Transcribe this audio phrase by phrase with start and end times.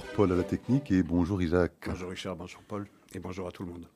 [0.00, 1.72] Bonjour Paul à la technique et bonjour Isaac.
[1.86, 3.86] Bonjour Richard, bonjour Paul et bonjour à tout le monde.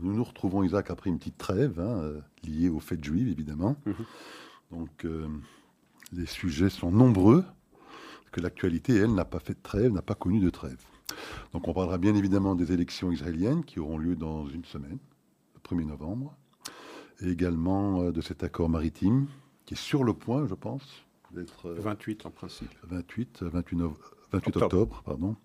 [0.00, 3.76] nous nous retrouvons Isaac après une petite trêve hein, euh, liée aux fêtes juives évidemment.
[3.84, 3.94] Mhm.
[4.70, 5.28] Donc euh,
[6.12, 7.44] les sujets sont nombreux,
[8.32, 10.82] que l'actualité, elle, n'a pas fait de trêve, n'a pas connu de trêve.
[11.52, 14.98] Donc on parlera bien évidemment des élections israéliennes qui auront lieu dans une semaine,
[15.54, 16.34] le 1er novembre,
[17.20, 19.26] et également euh, de cet accord maritime
[19.66, 21.68] qui est sur le point, je pense, d'être...
[21.68, 22.70] 28 en principe.
[22.84, 25.36] 28, 28 novembre 28 octobre, pardon,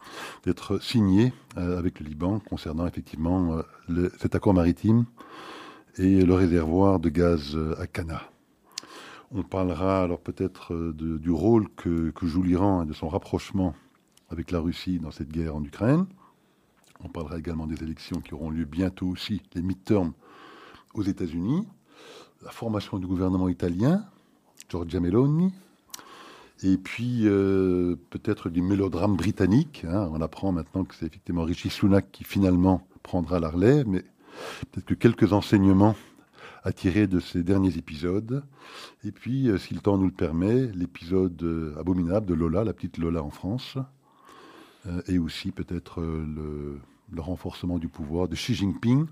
[0.45, 5.05] d'être signé euh, avec le Liban concernant effectivement euh, cet accord maritime
[5.97, 8.21] et le réservoir de gaz euh, à Cana.
[9.31, 13.73] On parlera alors peut-être du rôle que, joue l'Iran et de son rapprochement
[14.29, 16.05] avec la Russie dans cette guerre en Ukraine.
[17.03, 20.13] On parlera également des élections qui auront lieu bientôt aussi, les midterms
[20.93, 21.67] aux États-Unis,
[22.43, 24.05] la formation du gouvernement italien,
[24.69, 25.51] Giorgia Meloni,
[26.63, 29.85] et puis euh, peut-être du mélodrame britannique.
[29.87, 30.09] Hein.
[30.11, 34.03] On apprend maintenant que c'est effectivement Richie Sunak qui finalement prendra la relève, mais
[34.71, 35.95] peut-être que quelques enseignements
[36.63, 38.45] à tirer de ces derniers épisodes.
[39.03, 42.71] Et puis, euh, si le temps nous le permet, l'épisode euh, abominable de Lola, la
[42.71, 43.77] petite Lola en France,
[45.07, 46.81] et aussi peut-être le,
[47.15, 49.05] renforcement du pouvoir de Xi Jinping.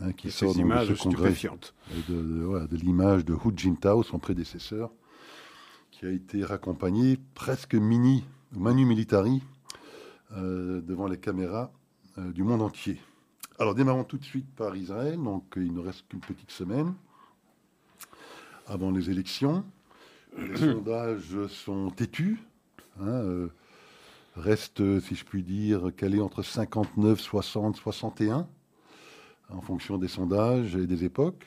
[0.00, 4.02] Hein, qui sort ces images de ce congrès de, de, de l'image de Hu Jintao,
[4.02, 4.90] son prédécesseur,
[5.94, 9.40] qui a été raccompagné presque mini, manu militari,
[10.36, 11.70] euh, devant les caméras
[12.18, 13.00] euh, du monde entier.
[13.60, 16.94] Alors démarrons tout de suite par Israël, donc il ne reste qu'une petite semaine
[18.66, 19.64] avant les élections.
[20.36, 22.42] Les sondages sont têtus,
[23.00, 23.48] hein, euh,
[24.34, 28.48] restent, si je puis dire, calés entre 59, 60, 61,
[29.48, 31.46] en fonction des sondages et des époques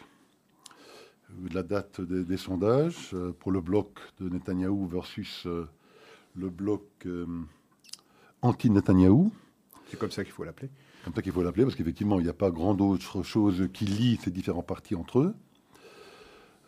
[1.52, 5.68] la date des, sondages euh, pour le bloc de Netanyahou versus euh,
[6.36, 7.26] le bloc euh,
[8.42, 9.32] anti-Netanyahou.
[9.90, 10.70] C'est comme ça qu'il faut l'appeler.
[11.04, 13.86] Comme ça qu'il faut l'appeler, parce qu'effectivement, il n'y a pas grand d'autre chose qui
[13.86, 15.36] lie ces différents partis entre eux.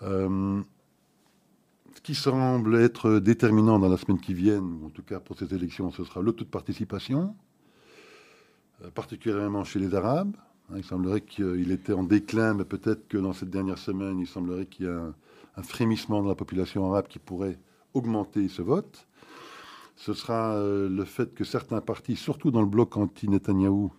[0.01, 5.37] ce qui semble être déterminant dans la semaine qui vient, ou en tout cas pour
[5.37, 7.35] ces élections, ce sera le taux de participation,
[8.93, 10.37] particulièrement chez les Arabes.
[10.71, 14.27] Hein, il semblerait qu'il était en déclin, mais peut-être que dans cette dernière semaine, il
[14.27, 15.13] semblerait qu'il y a
[15.57, 17.59] un, frémissement de la population arabe qui pourrait
[17.93, 19.07] augmenter ce vote.
[19.97, 23.91] Ce sera euh, le fait que certains partis, surtout dans le bloc anti-Netanyahou,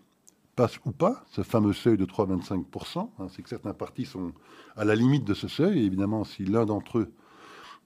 [0.56, 3.10] passent ou pas ce fameux seuil de 3,25%.
[3.18, 4.32] Hein, c'est que certains partis sont
[4.76, 5.80] à la limite de ce seuil.
[5.80, 7.12] Et évidemment, si l'un d'entre eux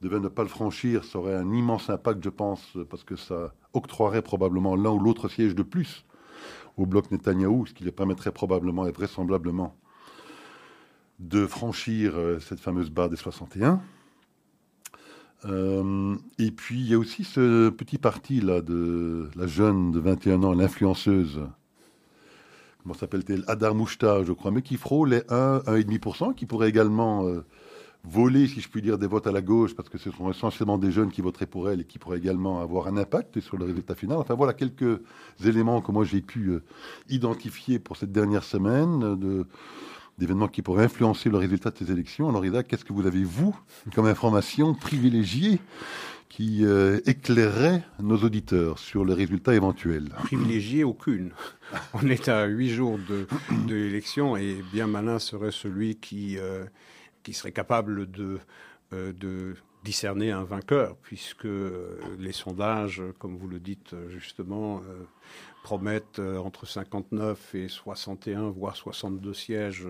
[0.03, 3.53] devait ne pas le franchir, ça aurait un immense impact, je pense, parce que ça
[3.72, 6.05] octroierait probablement l'un ou l'autre siège de plus
[6.76, 9.76] au bloc Netanyahou, ce qui lui permettrait probablement et vraisemblablement
[11.20, 13.80] de franchir euh, cette fameuse barre des 61.
[15.46, 20.00] Euh, et puis il y a aussi ce petit parti là de la jeune de
[20.00, 21.42] 21 ans, l'influenceuse,
[22.82, 27.26] comment s'appelle-t-elle Adar Mouchta, je crois, mais qui frôle les 1, 1,5%, qui pourrait également
[27.26, 27.44] euh,
[28.04, 30.78] voler, si je puis dire, des votes à la gauche, parce que ce sont essentiellement
[30.78, 33.65] des jeunes qui voteraient pour elle et qui pourraient également avoir un impact sur le
[33.65, 34.19] résultat final.
[34.19, 35.00] Enfin voilà quelques
[35.44, 36.62] éléments que moi j'ai pu euh,
[37.09, 39.47] identifier pour cette dernière semaine de
[40.16, 42.28] d'événements qui pourraient influencer le résultat de ces élections.
[42.28, 43.56] Alors Ida, qu'est-ce que vous avez, vous,
[43.97, 45.59] comme information privilégiée
[46.28, 51.31] qui euh, éclairerait nos auditeurs sur le résultat éventuel Privilégiée aucune.
[51.94, 53.26] On est à huit jours de,
[53.72, 56.38] l'élection et bien malin serait celui qui...
[56.38, 56.65] Euh,
[57.24, 58.38] qui serait capable de,
[58.92, 65.04] euh, de discerner un vainqueur, puisque euh, les sondages, comme vous le dites justement, euh,
[65.64, 69.88] promettent entre 59 et 61, voire 62 sièges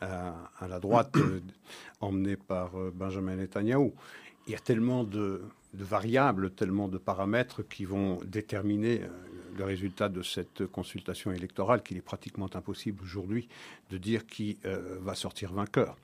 [0.00, 0.34] à,
[0.66, 1.14] la droite,
[2.00, 3.92] emmenés par Benjamin Netanyahu.
[4.46, 5.42] Il y a tellement de,
[5.74, 9.02] de, variables, tellement de paramètres qui vont déterminer
[9.56, 13.48] le résultat de cette consultation électorale qu'il est pratiquement impossible aujourd'hui
[13.90, 15.96] de dire qui euh, va sortir vainqueur.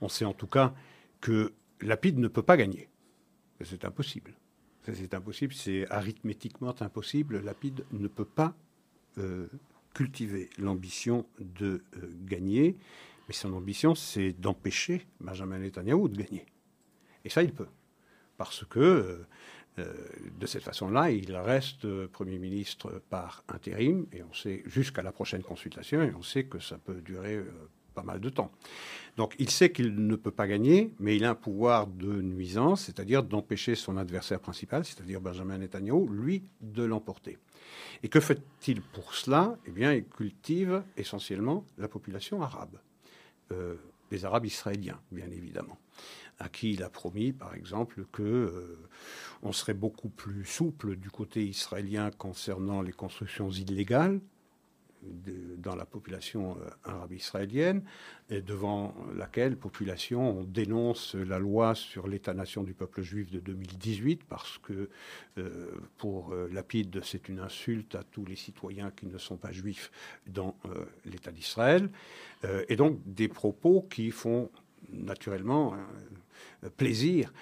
[0.00, 0.74] On sait en tout cas
[1.20, 2.88] que Lapide ne peut pas gagner.
[3.62, 4.34] C'est impossible.
[4.92, 7.40] C'est impossible, c'est arithmétiquement impossible.
[7.40, 8.54] Lapide ne peut pas
[9.18, 9.46] euh,
[9.94, 12.76] cultiver l'ambition de euh, gagner,
[13.28, 16.44] mais son ambition, c'est d'empêcher Benjamin Netanyahu de gagner.
[17.24, 17.68] Et ça, il peut.
[18.36, 19.24] Parce que
[19.76, 25.10] de cette façon-là, il reste euh, Premier ministre par intérim, et on sait jusqu'à la
[25.10, 27.50] prochaine consultation, et on sait que ça peut durer euh,
[27.94, 28.52] pas mal de temps.
[29.16, 32.82] Donc il sait qu'il ne peut pas gagner, mais il a un pouvoir de nuisance,
[32.82, 37.38] c'est-à-dire d'empêcher son adversaire principal, c'est-à-dire Benjamin Netanyahu, lui, de l'emporter.
[38.02, 39.56] Et que fait-il pour cela?
[39.66, 42.78] Eh bien, il cultive essentiellement la population arabe.
[44.10, 45.78] les Arabes israéliens, bien évidemment.
[46.38, 48.78] À qui il a promis, par exemple, que
[49.42, 54.20] on serait beaucoup plus souple du côté israélien concernant les constructions illégales
[55.58, 57.82] dans la population euh, arabe israélienne,
[58.30, 64.24] et devant laquelle population on dénonce la loi sur l'État-nation du peuple juif de 2018
[64.24, 64.88] parce que
[65.38, 69.52] euh, pour euh, Lapide c'est une insulte à tous les citoyens qui ne sont pas
[69.52, 69.90] juifs
[70.26, 70.56] dans
[71.04, 71.90] l'État d'Israël,
[72.68, 74.50] et donc des propos qui font
[74.92, 75.74] naturellement
[76.76, 77.32] plaisir,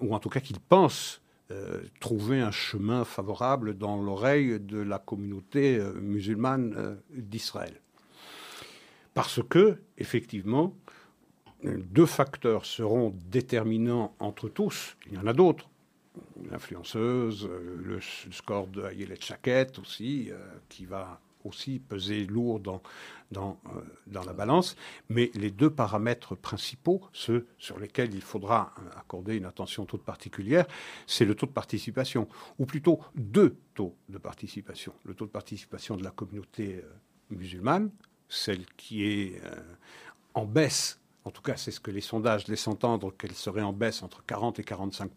[0.00, 1.20] ou en tout cas qu'ils pensent
[1.52, 7.80] euh, trouver un chemin favorable dans l'oreille de la communauté euh, musulmane euh, d'Israël.
[9.14, 10.74] Parce que, effectivement,
[11.62, 14.96] deux facteurs seront déterminants entre tous.
[15.06, 15.70] Il y en a d'autres.
[16.50, 18.00] L'influenceuse, le,
[18.32, 20.30] score de Ayelet Chaket aussi,
[20.68, 22.82] qui va aussi peser lourd dans,
[23.30, 24.76] dans, euh, dans la balance.
[25.08, 30.66] Mais les deux paramètres principaux, ceux sur lesquels il faudra accorder une attention toute particulière,
[31.06, 32.28] c'est le taux de participation,
[32.58, 34.92] ou plutôt deux taux de participation.
[35.04, 36.88] Le taux de participation de la communauté euh,
[37.30, 37.90] musulmane,
[38.28, 39.60] celle qui est euh,
[40.34, 43.72] en baisse, en tout cas c'est ce que les sondages laissent entendre qu'elle serait en
[43.72, 45.10] baisse entre 40 et 45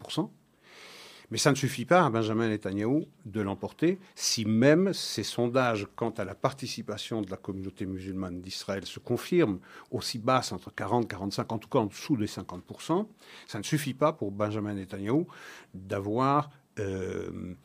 [1.32, 6.10] mais ça ne suffit pas à Benjamin Netanyahu de l'emporter si même ces sondages quant
[6.12, 9.60] à la participation de la communauté musulmane d'Israël se confirment
[9.92, 13.06] aussi basses, entre 40 et 45, en tout cas en dessous des 50%.
[13.48, 15.26] Ça ne suffit pas pour Benjamin Netanyahu
[15.74, 16.50] d'avoir
[16.80, 17.56] euh,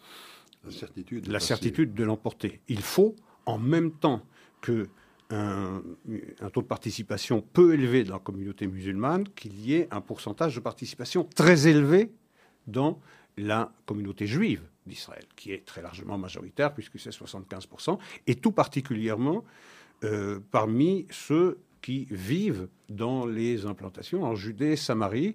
[1.26, 2.60] la certitude, de l'emporter.
[2.69, 3.14] Il faut,
[3.46, 4.22] en même temps
[4.60, 4.88] que
[5.31, 5.82] un,
[6.40, 10.55] un, taux de participation peu élevé dans la communauté musulmane, qu'il y ait un pourcentage
[10.55, 12.12] de participation très élevé
[12.67, 13.00] dans
[13.36, 19.44] la communauté juive d'Israël, qui est très largement majoritaire, puisque c'est 75%, et tout particulièrement
[20.04, 25.34] euh, parmi ceux qui vivent dans les implantations en Judée Samarie,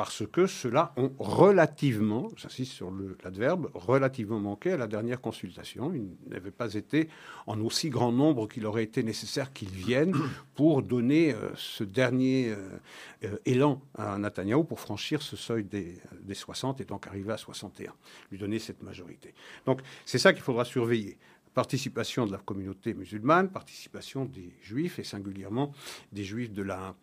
[0.00, 2.90] parce que ceux-là ont relativement, j'insiste sur
[3.22, 5.92] l'adverbe, relativement manqué à la dernière consultation.
[5.92, 7.10] Ils n'avaient pas été
[7.46, 10.14] en aussi grand nombre qu'il aurait été nécessaire qu'ils viennent
[10.54, 12.78] pour donner euh, ce dernier euh,
[13.24, 17.36] euh, élan à Netanyahu pour franchir ce seuil des, des 60 et donc arriver à
[17.36, 17.92] 61,
[18.30, 19.34] lui donner cette majorité.
[19.66, 21.18] Donc c'est ça qu'il faudra surveiller
[21.52, 25.72] participation de la communauté musulmane, participation des juifs et singulièrement
[26.12, 26.94] des juifs de la,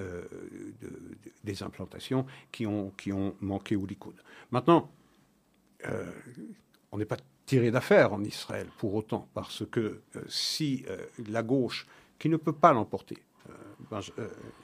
[0.00, 0.24] euh,
[1.44, 4.16] des implantations qui ont, qui ont manqué au Likoud.
[4.50, 4.90] Maintenant,
[5.86, 6.10] euh,
[6.90, 10.84] on n'est pas tiré d'affaire en Israël pour autant, parce que euh, si
[11.28, 11.86] la gauche,
[12.18, 13.18] qui ne peut pas l'emporter,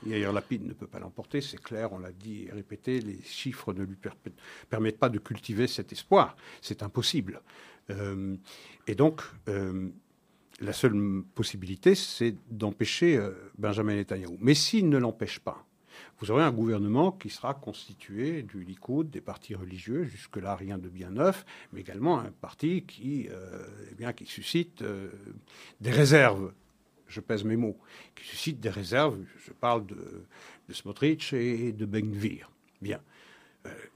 [0.05, 3.73] Yair Lapide ne peut pas l'emporter, c'est clair, on l'a dit et répété, les chiffres
[3.73, 3.99] ne lui
[4.69, 7.41] permettent pas de cultiver cet espoir, c'est impossible.
[8.87, 9.23] Et donc,
[10.61, 14.37] la seule possibilité, c'est d'empêcher euh, Benjamin Netanyahu.
[14.41, 15.65] Mais s'il ne l'empêche pas,
[16.19, 20.89] vous aurez un gouvernement qui sera constitué du Likoud, des partis religieux, jusque-là rien de
[20.89, 23.29] bien neuf, mais également un parti qui,
[23.91, 24.85] eh bien, qui suscite
[25.81, 26.53] des réserves.
[27.07, 27.77] Je pèse mes mots.
[28.15, 29.19] Qui suscite des réserves.
[29.47, 30.25] Je parle de,
[30.71, 32.51] Smotrich et de Ben-Gvir.
[32.81, 33.01] Bien.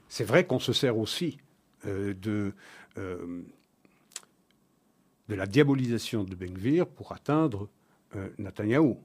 [0.09, 1.37] c'est vrai qu'on se sert aussi
[1.85, 2.53] de
[5.29, 7.69] de la diabolisation de Ben pour atteindre
[8.15, 8.99] euh, Netanyahou.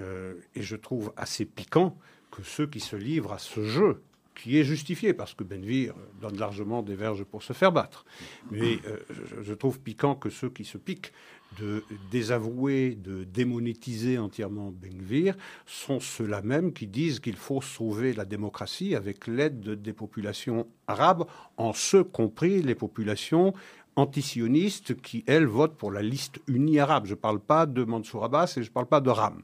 [0.00, 1.98] Euh, et je trouve assez piquant
[2.30, 4.02] que ceux qui se livrent à ce jeu,
[4.34, 8.04] qui est justifié parce que Benvir donne largement des verges pour se faire battre,
[8.50, 8.96] mais euh,
[9.42, 11.12] je, trouve piquant que ceux qui se piquent
[11.60, 15.36] de désavouer, de démonétiser entièrement Benvir
[15.66, 21.26] sont ceux-là même qui disent qu'il faut sauver la démocratie avec l'aide des populations arabes,
[21.58, 23.52] en ce compris les populations
[23.96, 27.06] antisionistes qui, elles, votent pour la liste unie arabe.
[27.06, 29.42] Je ne parle pas de Mansour Abbas et je ne parle pas de Ram.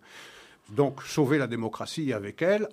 [0.75, 2.69] Donc, sauver la démocratie avec elles,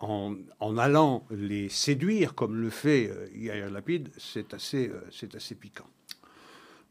[0.00, 5.86] en, allant les séduire, comme le fait euh, Yair Lapid, c'est assez, euh, assez piquant.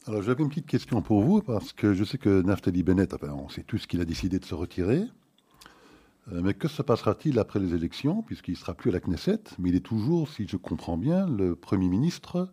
[0.08, 3.34] Alors, j'avais une petite question pour vous, parce que je sais que Naftali Bennett, enfin,
[3.34, 5.04] on sait tous qu'il a décidé de se retirer.
[6.32, 9.42] Euh, mais que se passera-t-il après les élections, puisqu'il ne sera plus à la Knesset,
[9.60, 12.50] mais il est toujours, si je comprends bien, le Premier ministre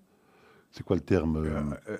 [0.72, 1.96] c'est quoi le terme euh,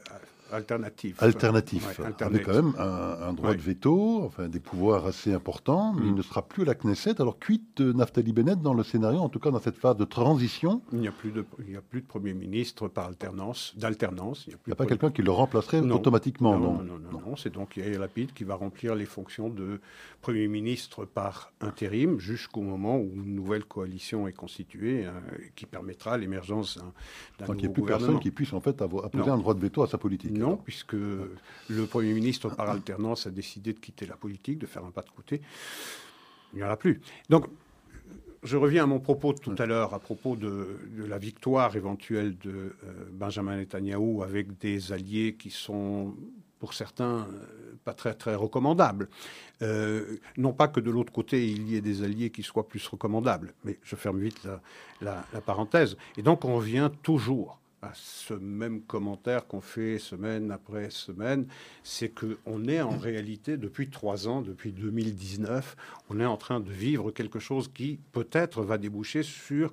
[0.53, 1.23] euh, Alternatif.
[1.23, 2.01] Alternatif.
[2.21, 6.17] avec quand même un, droit de veto, enfin des pouvoirs assez importants, mais il mm.
[6.17, 7.21] ne sera plus à la Knesset.
[7.21, 10.83] Alors, quitte Naftali Bennett dans le scénario, en tout cas dans cette phase de transition
[10.93, 14.45] Il n'y a, plus de, il a plus de Premier ministre par alternance, d'alternance.
[14.47, 17.77] Il n'y a, pas quelqu'un qui le remplacerait automatiquement Non, non, non, non, c'est donc
[17.77, 19.81] Yair Lapid qui va remplir les fonctions de
[20.21, 25.15] Premier ministre par intérim jusqu'au moment où une nouvelle coalition est constituée hein,
[25.55, 26.79] qui permettra l'émergence
[27.39, 27.55] d'un nouveau gouvernement.
[27.55, 29.83] il n'y a plus personne qui puisse en fait avoir, apposer un droit de veto
[29.83, 30.33] à sa politique.
[30.39, 34.85] Non, puisque le Premier ministre, par alternance, a décidé de quitter la politique, de faire
[34.85, 35.41] un pas de côté.
[36.53, 37.01] Il n'y en a plus.
[37.29, 37.47] Donc,
[38.43, 42.51] je reviens à mon propos tout à l'heure à propos de, la victoire éventuelle de
[42.51, 42.73] euh,
[43.13, 46.15] Benjamin Netanyahu avec des alliés qui sont
[46.61, 49.09] pour certains euh, pas très très recommandables.
[49.63, 52.87] Euh, non pas que de l'autre côté il y ait des alliés qui soient plus
[52.87, 54.47] recommandables, mais je ferme vite
[55.01, 55.97] la, la parenthèse.
[56.17, 61.47] Et donc on revient toujours à ce même commentaire qu'on fait semaine après semaine,
[61.83, 65.77] c'est qu'on est en réalité, depuis trois ans, depuis 2019,
[66.11, 69.73] on est en train de vivre quelque chose qui peut-être va déboucher sur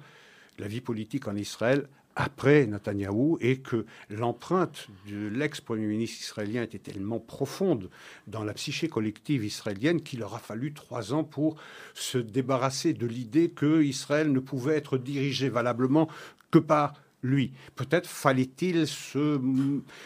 [0.60, 6.80] la vie politique en Israël après Netanyahou et que l'empreinte de l'ex-premier ministre israélien était
[6.80, 7.90] tellement profonde
[8.28, 11.58] dans la psyché collective israélienne qu'il aura fallu trois ans pour
[11.94, 16.08] se débarrasser de l'idée que Israël ne pouvait être dirigé valablement
[16.52, 16.94] que par
[17.26, 17.52] lui.
[17.76, 19.40] Peut-être fallait-il ce,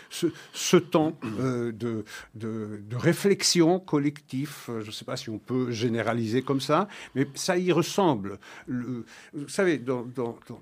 [0.09, 2.03] ce, temps euh, de,
[2.35, 7.57] de, réflexion collective, je ne sais pas si on peut généraliser comme ça, mais ça
[7.57, 8.39] y ressemble.
[8.67, 9.03] vous
[9.47, 10.05] savez, dans,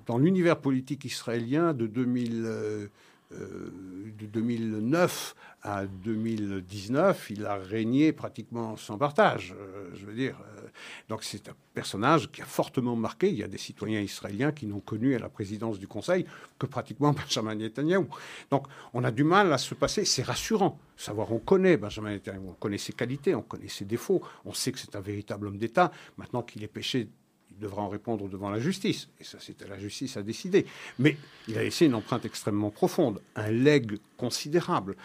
[0.06, 2.90] dans, l'univers politique israélien de 2000...
[3.34, 3.70] Euh,
[4.18, 9.54] de 2009 à 2019, il a régné pratiquement sans partage.
[9.60, 10.62] Euh, je veux dire, euh,
[11.10, 13.28] donc c'est un personnage qui a fortement marqué.
[13.30, 16.26] Il y a des citoyens israéliens qui n'ont connu à la présidence du Conseil
[16.58, 18.06] que pratiquement Benjamin Netanyahu.
[18.50, 20.06] Donc on a du mal à se passer.
[20.06, 20.80] C'est rassurant.
[20.96, 24.72] Savoir, on connaît Benjamin Netanyahu, on connaît ses qualités, on connaît ses défauts, on sait
[24.72, 25.92] que c'est un véritable homme d'État.
[26.18, 27.10] Maintenant qu'il est péché
[27.60, 29.10] devra en répondre devant la justice.
[29.20, 30.66] Et ça, c'était la justice à décider.
[31.00, 34.96] Mais il a laissé une empreinte extrêmement profonde, un legs considérable.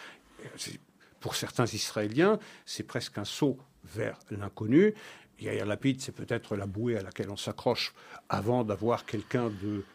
[1.21, 4.94] Pour certains Israéliens, c'est presque un saut vers l'inconnu.
[5.40, 7.94] Yair Lapid, c'est peut-être la bouée à laquelle on s'accroche
[8.28, 9.50] avant d'avoir quelqu'un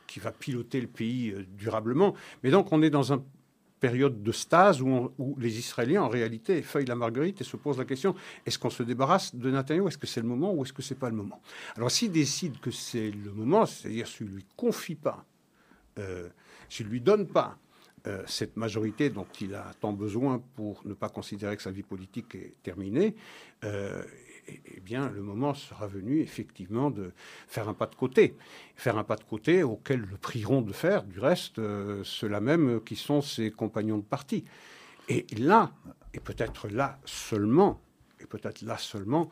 [0.06, 2.16] qui va piloter le pays euh, durablement.
[2.44, 3.24] Mais donc, on est dans un
[3.80, 7.86] période de stase où, les Israéliens, en réalité, feuillent la marguerite et se posent la
[7.86, 8.16] question
[8.46, 9.88] est-ce qu'on se débarrasse de Netanyahu?
[9.88, 11.42] Est-ce que c'est le moment ou est-ce que c'est pas le moment?
[11.76, 15.26] Alors, s'ils décident que c'est le moment, c'est-à-dire s'ils lui confient pas,
[16.00, 16.28] euh,
[16.70, 17.58] s'ils lui donnent pas
[18.08, 21.84] euh, cette majorité dont il a tant besoin pour ne pas considérer que sa vie
[21.84, 23.16] politique est terminée,
[23.64, 24.04] euh,
[24.48, 27.12] eh bien, le moment sera venu effectivement de
[27.48, 28.36] faire un pas de côté.
[28.75, 32.82] Faire un pas de côté auquel le prieront de faire, du reste, euh, ceux-là même
[32.84, 34.46] qui sont ses compagnons de parti.
[35.10, 35.72] Et là,
[36.13, 37.82] et peut-être là seulement,
[38.20, 39.30] et peut-être là seulement,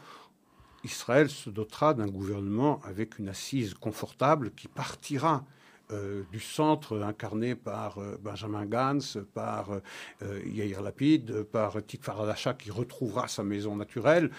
[0.84, 5.44] Israël se dotera d'un gouvernement avec une assise confortable qui partira
[5.92, 9.70] euh, du centre incarné par euh, Benjamin Gantz, par
[10.24, 14.32] euh, Yair Lapid, par Tikfar Adacha qui retrouvera sa maison naturelle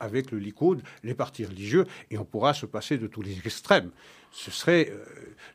[0.00, 3.90] avec le Likoud, les partis religieux, et on pourra se passer de tous les extrêmes.
[4.30, 4.92] Ce serait,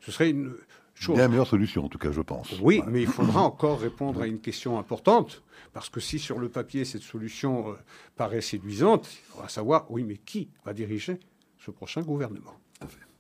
[0.01, 0.55] ce serait une
[0.95, 1.15] chose.
[1.15, 2.59] Bien meilleure solution, en tout cas, je pense.
[2.61, 5.43] Oui, mais il faudra encore répondre à une question importante,
[5.73, 7.75] parce que si sur le papier cette solution
[8.15, 11.19] paraît séduisante, il faudra savoir, oui, mais qui va diriger
[11.59, 12.55] ce prochain gouvernement?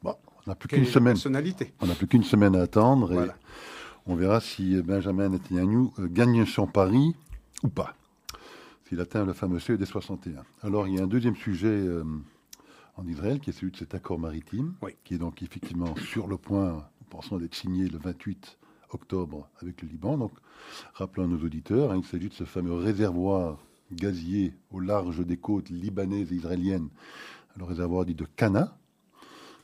[0.01, 0.15] Bon,
[0.49, 1.15] on n'a plus qu'une semaine.
[1.79, 3.29] On n'a plus qu'une semaine à attendre et
[4.07, 7.15] on verra si Benjamin Netanyahu euh, gagne son pari
[7.61, 7.93] ou pas.
[8.87, 10.41] S'il atteint le fameux seuil des 61.
[10.63, 12.03] Alors il y a un deuxième sujet euh,
[12.97, 16.37] en Israël qui est celui de cet accord maritime, qui est donc effectivement sur le
[16.37, 18.57] point, pensons d'être signé le 28
[18.89, 20.17] octobre avec le Liban.
[20.17, 20.31] Donc
[20.95, 23.59] rappelons à nos auditeurs, hein, il s'agit de ce fameux réservoir
[23.91, 26.89] gazier au large des côtes libanaises et israéliennes,
[27.55, 28.78] le réservoir dit de Cana,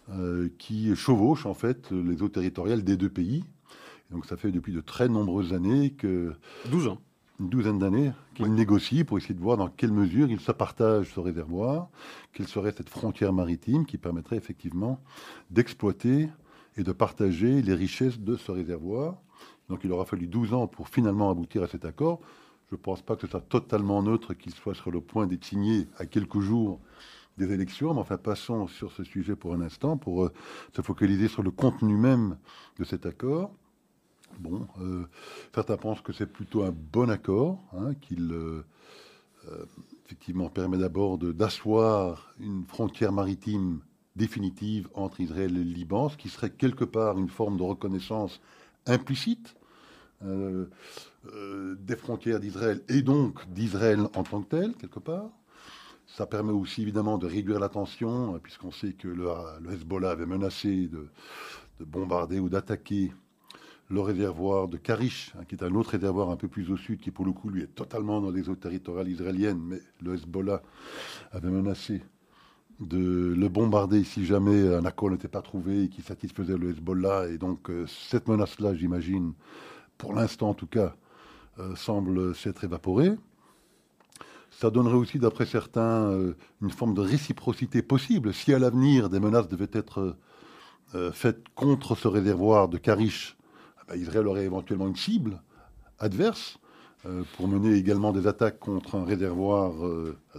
[0.09, 3.43] euh, qui chevauche en fait les eaux territoriales des deux pays.
[4.11, 6.33] donc ça fait depuis de très nombreuses années que...
[6.69, 6.99] 12 ans.
[7.39, 11.11] Une douzaine d'années qu'ils négocient pour essayer de voir dans quelle mesure ils se partagent
[11.13, 11.89] ce réservoir,
[12.31, 15.01] quelle serait cette frontière maritime qui permettrait effectivement
[15.49, 16.29] d'exploiter
[16.77, 19.17] et de partager les richesses de ce réservoir.
[19.69, 22.19] Donc il aura fallu 12 ans pour finalement aboutir à cet accord.
[22.69, 25.45] Je ne pense pas que ce soit totalement neutre qu'il soit sur le point d'être
[25.45, 26.79] signé à quelques jours
[27.37, 27.93] des élections.
[27.93, 30.33] Mais enfin, passons sur ce sujet pour un instant, pour euh,
[30.75, 32.37] se focaliser sur le contenu même
[32.79, 33.51] de cet accord.
[34.39, 35.05] Bon, euh,
[35.53, 38.65] certains pensent que c'est plutôt un bon accord, hein, qu'il euh,
[40.05, 43.79] effectivement permet d'abord d'asseoir une frontière maritime
[44.15, 48.41] définitive entre Israël et le Liban, ce qui serait quelque part une forme de reconnaissance
[48.85, 49.55] implicite
[50.21, 55.29] des frontières d'Israël et donc d'Israël en tant que tel, quelque part.
[56.07, 59.27] Ça permet aussi évidemment de réduire la tension, puisqu'on sait que le,
[59.71, 61.07] Hezbollah avait menacé de,
[61.85, 63.11] bombarder ou d'attaquer
[63.89, 66.99] le réservoir de Karish, hein, qui est un autre réservoir un peu plus au sud,
[66.99, 70.61] qui pour le coup lui est totalement dans les eaux territoriales israéliennes, mais le Hezbollah
[71.31, 72.01] avait menacé
[72.79, 77.27] de le bombarder si jamais un accord n'était pas trouvé qui satisfaisait le Hezbollah.
[77.29, 79.33] Et donc euh, cette menace-là, j'imagine,
[79.97, 80.95] pour l'instant en tout cas,
[81.59, 83.13] euh, semble s'être évaporée.
[84.59, 88.33] Ça donnerait aussi, d'après certains, euh, une forme de réciprocité possible.
[88.33, 90.15] Si à l'avenir des menaces devaient être
[90.93, 93.35] euh, faites contre ce réservoir de Karish,
[93.83, 95.41] eh ben, Israël aurait éventuellement une cible
[95.99, 96.57] adverse
[97.05, 99.73] euh, pour mener également des attaques contre un réservoir,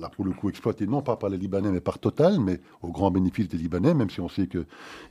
[0.00, 2.88] là pour le coup exploité non pas par les Libanais mais par Total, mais au
[2.88, 4.64] grand bénéfice des Libanais, même si on sait que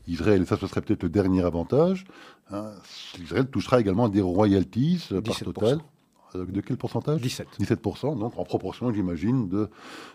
[0.08, 2.06] Israël, et ça ce serait peut-être le dernier avantage,
[2.50, 2.72] hein,
[3.22, 5.80] Israël touchera également des royalties par Total.
[6.36, 7.48] Euh, de quel pourcentage 17.
[7.60, 9.70] 17%, donc en proportion, j'imagine, de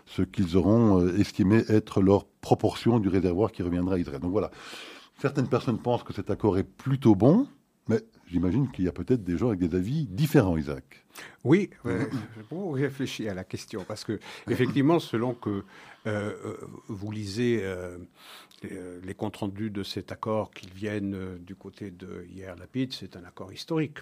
[0.05, 4.19] ce qu'ils auront euh, estimé être leur proportion du réservoir qui reviendra à Israël.
[4.19, 4.51] Donc voilà.
[5.19, 7.47] Certaines personnes pensent que cet accord est plutôt bon,
[7.87, 11.05] mais j'imagine qu'il y a peut-être des gens avec des avis différents, Isaac.
[11.43, 12.05] Oui, euh,
[12.49, 15.63] vous réfléchir à la question, parce que effectivement, selon que
[16.87, 17.63] vous lisez
[18.63, 23.23] les comptes rendus de cet accord qui viennent du côté de Hier Lapide, c'est un
[23.23, 23.99] accord historique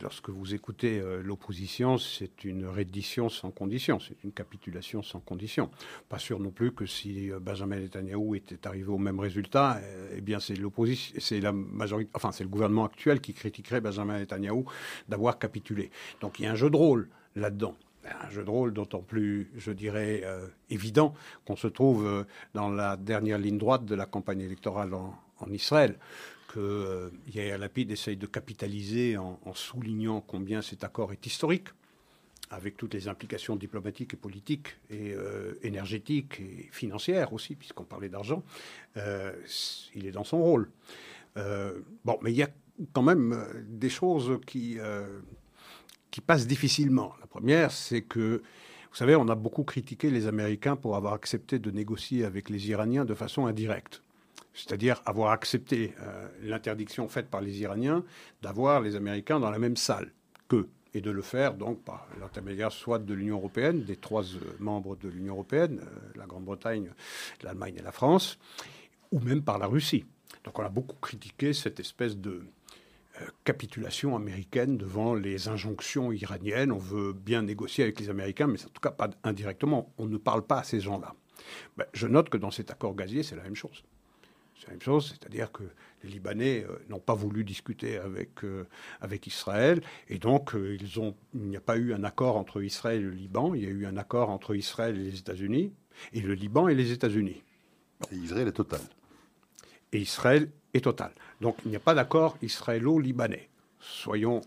[0.00, 5.70] lorsque vous écoutez euh, l'opposition, c'est une reddition sans condition, c'est une capitulation sans condition.
[6.08, 10.14] Pas sûr non plus que si euh, Benjamin Netanyahu était arrivé au même résultat, euh,
[10.16, 14.18] eh bien c'est l'opposition, c'est la majorité, enfin c'est le gouvernement actuel qui critiquerait Benjamin
[14.18, 14.64] Netanyahu
[15.08, 15.90] d'avoir capitulé.
[16.20, 17.76] Donc il y a un jeu de rôle là-dedans
[18.22, 20.24] un jeu de rôle d'autant plus, je dirais,
[20.68, 21.14] évident
[21.46, 25.96] qu'on se trouve dans la dernière ligne droite de la campagne électorale en, en Israël
[26.54, 31.66] que euh, Yair Lapid essaye de capitaliser en, soulignant combien cet accord est historique,
[32.48, 38.08] avec toutes les implications diplomatiques et politiques et euh, énergétiques et financières aussi, puisqu'on parlait
[38.08, 38.44] d'argent,
[38.96, 39.32] euh,
[39.96, 40.70] il est dans son rôle.
[41.34, 42.50] bon, mais il y a
[42.92, 44.78] quand même des choses qui,
[46.12, 47.14] qui passent difficilement.
[47.20, 48.42] La première, c'est que,
[48.90, 52.68] vous savez, on a beaucoup critiqué les Américains pour avoir accepté de négocier avec les
[52.68, 54.03] Iraniens de façon indirecte
[54.54, 58.04] c'est-à-dire avoir accepté euh, l'interdiction faite par les Iraniens
[58.40, 60.12] d'avoir les Américains dans la même salle
[60.48, 64.38] qu'eux, et de le faire donc par l'intermédiaire soit de l'Union européenne, des trois euh,
[64.60, 66.90] membres de l'Union européenne, euh, la Grande-Bretagne,
[67.42, 68.38] l'Allemagne et la France,
[69.10, 70.06] ou même par la Russie.
[70.44, 72.42] Donc on a beaucoup critiqué cette espèce de
[73.44, 76.72] capitulation américaine devant les injonctions iraniennes.
[76.72, 79.94] On veut bien négocier avec les Américains, mais en tout cas pas indirectement.
[79.98, 81.14] On ne parle pas à ces gens-là.
[81.76, 83.84] Ben, je note que dans cet accord gazier, c'est la même chose.
[84.58, 85.64] C'est la même chose, c'est-à-dire que
[86.02, 88.66] les Libanais euh, n'ont pas voulu discuter avec, euh,
[89.00, 92.62] avec Israël, et donc euh, ils ont, il n'y a pas eu un accord entre
[92.62, 95.72] Israël et le Liban, il y a eu un accord entre Israël et les États-Unis,
[96.12, 97.42] et le Liban et les États-Unis.
[98.12, 98.80] Et Israël est total.
[99.92, 101.12] Et Israël est total.
[101.40, 103.48] Donc il n'y a pas d'accord israélo-libanais.
[103.80, 104.40] Soyons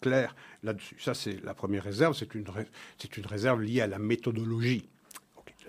[0.00, 0.96] clairs là-dessus.
[0.98, 2.44] Ça, c'est la première réserve, c'est une,
[2.98, 4.88] c'est une réserve liée à la méthodologie.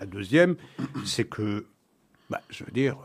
[0.00, 0.56] La deuxième,
[1.04, 1.66] c'est que,
[2.30, 2.96] bah, je veux dire,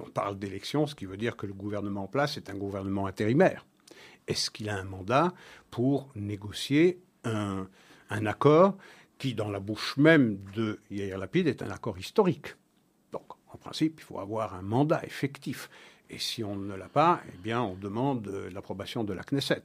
[0.00, 3.06] on parle d'élection, ce qui veut dire que le gouvernement en place est un gouvernement
[3.06, 3.66] intérimaire.
[4.26, 5.32] Est-ce qu'il a un mandat
[5.70, 7.66] pour négocier un,
[8.08, 8.76] accord
[9.18, 12.54] qui, dans la bouche même de Yair Lapid, est un accord historique?
[13.12, 15.70] Donc, en principe, il faut avoir un mandat effectif.
[16.08, 19.62] Et si on ne l'a pas, eh bien, on demande l'approbation de la Knesset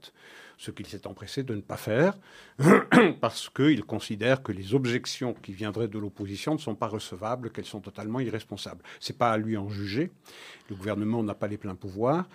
[0.62, 2.20] ce qu'il s'est empressé de ne pas faire,
[3.20, 7.66] parce qu'il considère que les objections qui viendraient de l'opposition ne sont pas recevables, qu'elles
[7.66, 8.84] sont totalement irresponsables.
[9.00, 10.12] Ce n'est pas à lui en juger.
[10.70, 12.30] Le gouvernement n'a pas les pleins pouvoirs.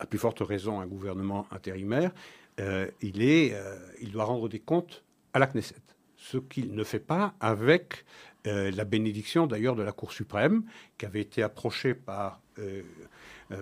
[0.00, 2.10] À plus forte raison, un gouvernement intérimaire,
[2.58, 5.76] euh, euh, il doit rendre des comptes à la Knesset.
[6.16, 8.06] Ce qu'il ne fait pas avec
[8.46, 10.62] euh, la bénédiction d'ailleurs de la Cour suprême,
[10.96, 12.40] qui avait été approchée par,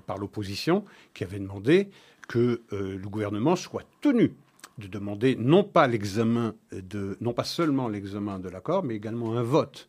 [0.07, 1.91] par l'opposition, qui avait demandé
[2.29, 4.35] que euh, le gouvernement soit tenu
[4.79, 9.43] de demander non pas l'examen de, non pas seulement l'examen de l'accord, mais également un
[9.43, 9.89] vote.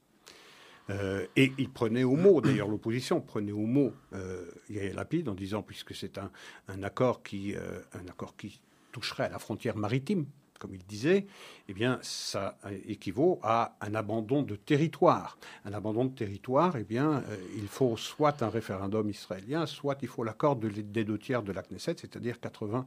[0.90, 5.62] Euh, et il prenait au mot, d'ailleurs l'opposition prenait au mot euh, Yael en disant,
[5.62, 6.30] puisque c'est un,
[6.68, 8.60] un, accord qui, euh, un accord qui
[8.92, 10.26] toucherait à la frontière maritime,
[10.60, 11.28] comme il disait,
[11.68, 15.38] eh bien, ça équivaut à un abandon de territoire.
[15.66, 20.08] Un abandon de territoire, eh bien, euh, il faut soit un référendum israélien, soit il
[20.08, 22.86] faut l'accord des deux tiers de la Knesset, c'est-à-dire 80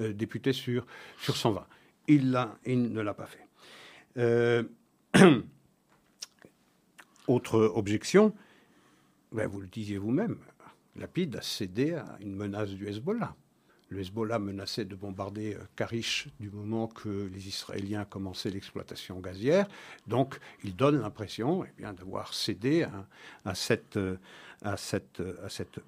[0.00, 0.86] euh, députés sur,
[1.18, 1.66] sur 120.
[2.08, 2.30] Il,
[2.66, 3.46] ne l'a pas fait.
[4.18, 4.62] Euh,
[7.26, 8.34] autre objection,
[9.32, 10.36] ben, vous le disiez vous-même,
[10.96, 13.34] Lapide a cédé à une menace du Hezbollah
[13.88, 19.66] le Hezbollah menaçait de bombarder euh, Karish du moment que les Israéliens commençaient l'exploitation gazière.
[20.06, 22.86] Donc, il donne l'impression eh d'avoir cédé
[23.44, 24.16] à, cette, euh,
[24.62, 25.20] à, cette,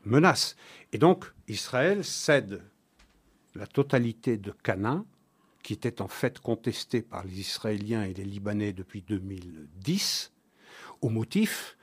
[0.05, 0.57] menace.
[0.93, 2.63] Et donc, Israël cède
[3.55, 5.03] la totalité de Cana,
[5.63, 10.33] qui était en fait contestée par les Israéliens et les Libanais depuis 2010,
[11.01, 11.77] au motif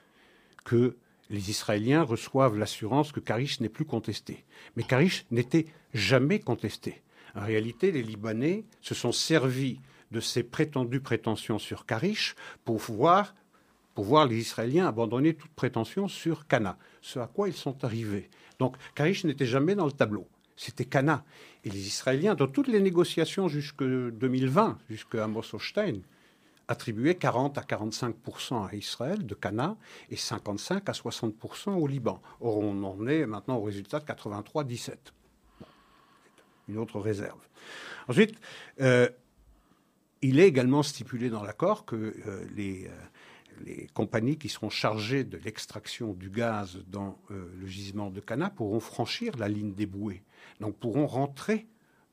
[0.63, 0.95] que
[1.33, 4.45] les Israéliens reçoivent l'assurance que Karish n'est plus contesté.
[4.75, 5.65] Mais Karish n'était
[5.95, 7.01] jamais contesté.
[7.33, 9.79] En réalité, les Libanais se sont servis
[10.11, 13.33] de ses prétendues prétentions sur Karish pour voir,
[13.95, 18.29] pour voir les Israéliens abandonner toute prétention sur Cana, ce à quoi ils sont arrivés.
[18.59, 21.25] Donc Karish n'était jamais dans le tableau, c'était Cana.
[21.63, 26.01] Et les Israéliens, dans toutes les négociations jusque 2020, jusqu'à Amos Hochstein,
[26.67, 29.77] attribuaient 40 à 45% à Israël de Cana
[30.09, 32.21] et 55 à 60% au Liban.
[32.39, 34.95] Or, on en est maintenant au résultat de 83-17.
[36.69, 37.39] Une autre réserve.
[38.07, 38.35] Ensuite,
[38.81, 39.09] euh,
[40.21, 42.91] il est également stipulé dans l'accord que euh, les, euh,
[43.65, 48.79] les, compagnies qui seront chargées de l'extraction du gaz dans le gisement de Cana pourront
[48.79, 50.23] franchir la ligne des bouées,
[50.59, 51.67] donc pourront rentrer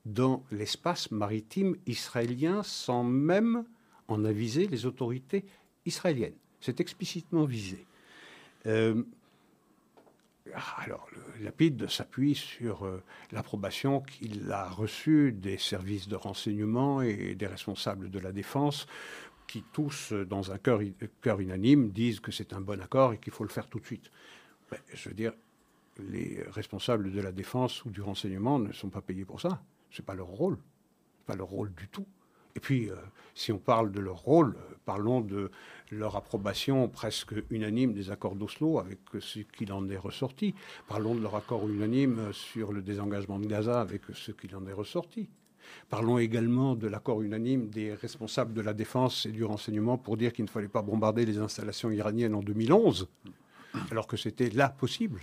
[0.05, 3.65] dans l'espace maritime israélien sans même
[4.11, 5.45] en aviser les autorités
[5.85, 6.35] israéliennes.
[6.59, 7.85] C'est explicitement visé.
[10.83, 17.35] Alors, le Lapide s'appuie sur euh, l'approbation qu'il a reçue des services de renseignement et
[17.35, 18.87] des responsables de la défense,
[19.47, 20.81] qui tous, dans un cœur,
[21.39, 24.11] unanime, disent que c'est un bon accord et qu'il faut le faire tout de suite.
[24.93, 25.33] je veux dire,
[25.99, 29.61] les responsables de la défense ou du renseignement ne sont pas payés pour ça.
[29.91, 30.57] Ce n'est pas leur rôle.
[31.27, 32.05] pas leur rôle du tout.
[32.55, 32.95] Et puis, euh,
[33.35, 35.51] si on parle de leur rôle, euh, parlons de
[35.91, 40.53] leur approbation presque unanime des accords d'Oslo, avec ce qu'il en est ressorti.
[40.87, 44.73] Parlons de leur accord unanime sur le désengagement de Gaza, avec ce qu'il en est
[44.73, 45.29] ressorti.
[45.89, 50.33] Parlons également de l'accord unanime des responsables de la défense et du renseignement pour dire
[50.33, 53.07] qu'il ne fallait pas bombarder les installations iraniennes en 2011,
[53.91, 55.21] alors que c'était là possible.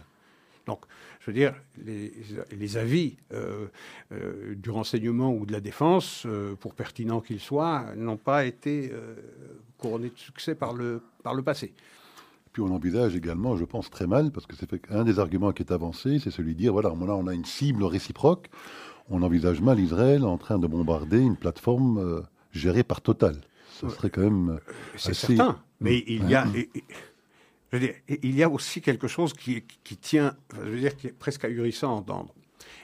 [0.69, 0.81] Donc,
[1.21, 1.55] je veux dire,
[1.85, 3.67] les, avis euh,
[4.13, 8.93] euh, du renseignement ou de la défense, euh, pour pertinents qu'ils soient, n'ont pas été
[9.79, 11.73] couronnés de succès par le, par le passé.
[12.53, 15.63] Puis on envisage également, je pense très mal, parce que c'est un des arguments qui
[15.63, 18.49] est avancé, c'est celui de dire voilà, là on a une cible réciproque.
[19.11, 23.37] On envisage mal Israël en train de bombarder une plateforme gérée par Total.
[23.71, 24.61] Ce serait quand même.
[24.97, 26.47] C'est certain, mais il y a.
[27.73, 29.63] Je veux il y a aussi quelque chose qui,
[30.01, 32.35] tient, je veux dire, qui est presque ahurissant à entendre.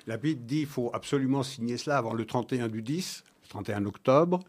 [0.06, 3.86] La Bible dit qu'il faut absolument signer cela avant le 31 du 10, le 31
[3.86, 4.40] octobre,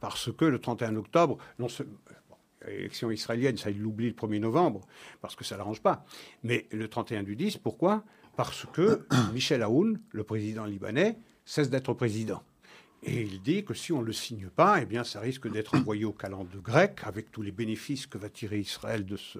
[0.00, 1.66] parce que le 31 octobre, non
[2.66, 4.82] l'élection israélienne, ça il l'oublie le 1er novembre,
[5.20, 6.04] parce que ça ne l'arrange pas.
[6.44, 8.04] Mais le 31 du 10, pourquoi?
[8.36, 12.42] Parce que Michel Aoun, le président libanais, cesse d'être président.
[13.02, 15.74] Et il dit que si on ne le signe pas, eh bien, ça risque d'être
[15.74, 19.38] envoyé au calendrier grec, avec tous les bénéfices que va tirer Israël de ce,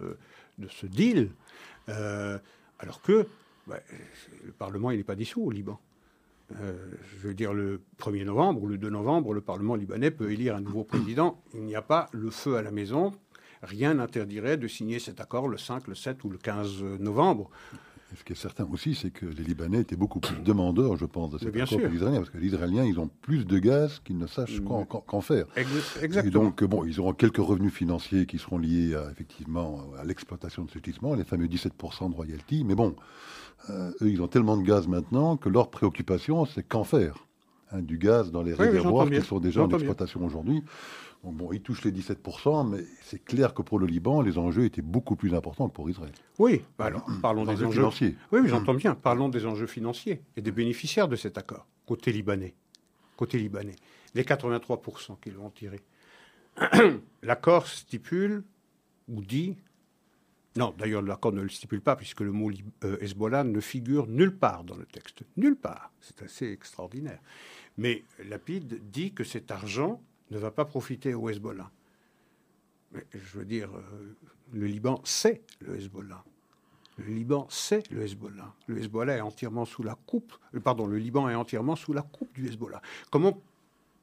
[0.61, 1.31] de ce deal,
[1.89, 2.39] euh,
[2.79, 3.27] alors que
[3.67, 3.79] bah,
[4.45, 5.81] le Parlement, n'est pas dissous au Liban.
[6.61, 6.75] Euh,
[7.13, 10.57] je veux dire, le 1er novembre ou le 2 novembre, le Parlement libanais peut élire
[10.57, 11.41] un nouveau président.
[11.55, 13.13] Il n'y a pas le feu à la maison.
[13.63, 17.51] Rien n'interdirait de signer cet accord le 5, le 7 ou le 15 novembre
[18.17, 21.31] ce qui est certain aussi, c'est que les Libanais étaient beaucoup plus demandeurs, je pense,
[21.31, 24.01] de cet accord que les Israéliens, parce que les Israéliens, ils ont plus de gaz
[24.05, 25.47] qu'ils ne sachent qu'en faire.
[25.57, 26.23] Exactement.
[26.25, 30.65] Et donc, bon, ils auront quelques revenus financiers qui seront liés à, effectivement à l'exploitation
[30.65, 32.65] de ce gisement, les fameux 17% de royalty.
[32.65, 32.97] Mais bon,
[33.71, 37.27] euh, eux, ils ont tellement de gaz maintenant que leur préoccupation, c'est qu'en faire.
[37.73, 40.65] Hein, du gaz dans les réservoirs qui sont déjà en exploitation aujourd'hui.
[41.23, 44.81] Bon, ils touchent les 17%, mais c'est clair que pour le Liban, les enjeux étaient
[44.81, 46.13] beaucoup plus importants que pour Israël.
[46.39, 48.17] Oui, bah alors parlons des enjeux financiers.
[48.33, 48.95] Oui, j'entends bien.
[48.95, 52.55] Parlons des enjeux financiers et des bénéficiaires de cet accord, côté libanais.
[53.17, 53.77] Côté libanais.
[54.15, 55.81] Les 83% qu'ils vont tirer.
[57.23, 58.43] L'accord stipule
[59.09, 59.57] ou dit.
[60.57, 62.51] Non, d'ailleurs, l'accord ne le stipule pas, puisque le mot
[62.83, 65.23] euh, Hezbollah ne figure nulle part dans le texte.
[65.37, 65.93] Nulle part.
[66.01, 67.21] C'est assez extraordinaire.
[67.79, 71.71] Mais Lapide dit que cet argent ne va pas profiter au Hezbollah.
[72.93, 74.17] Mais je veux dire, euh,
[74.53, 76.25] le Liban, c'est le Hezbollah.
[76.99, 78.55] Le Liban, c'est le Hezbollah.
[78.67, 82.03] Le Hezbollah est entièrement sous la coupe, euh, pardon, le Liban est entièrement sous la
[82.03, 82.83] coupe du Hezbollah.
[83.11, 83.41] Comment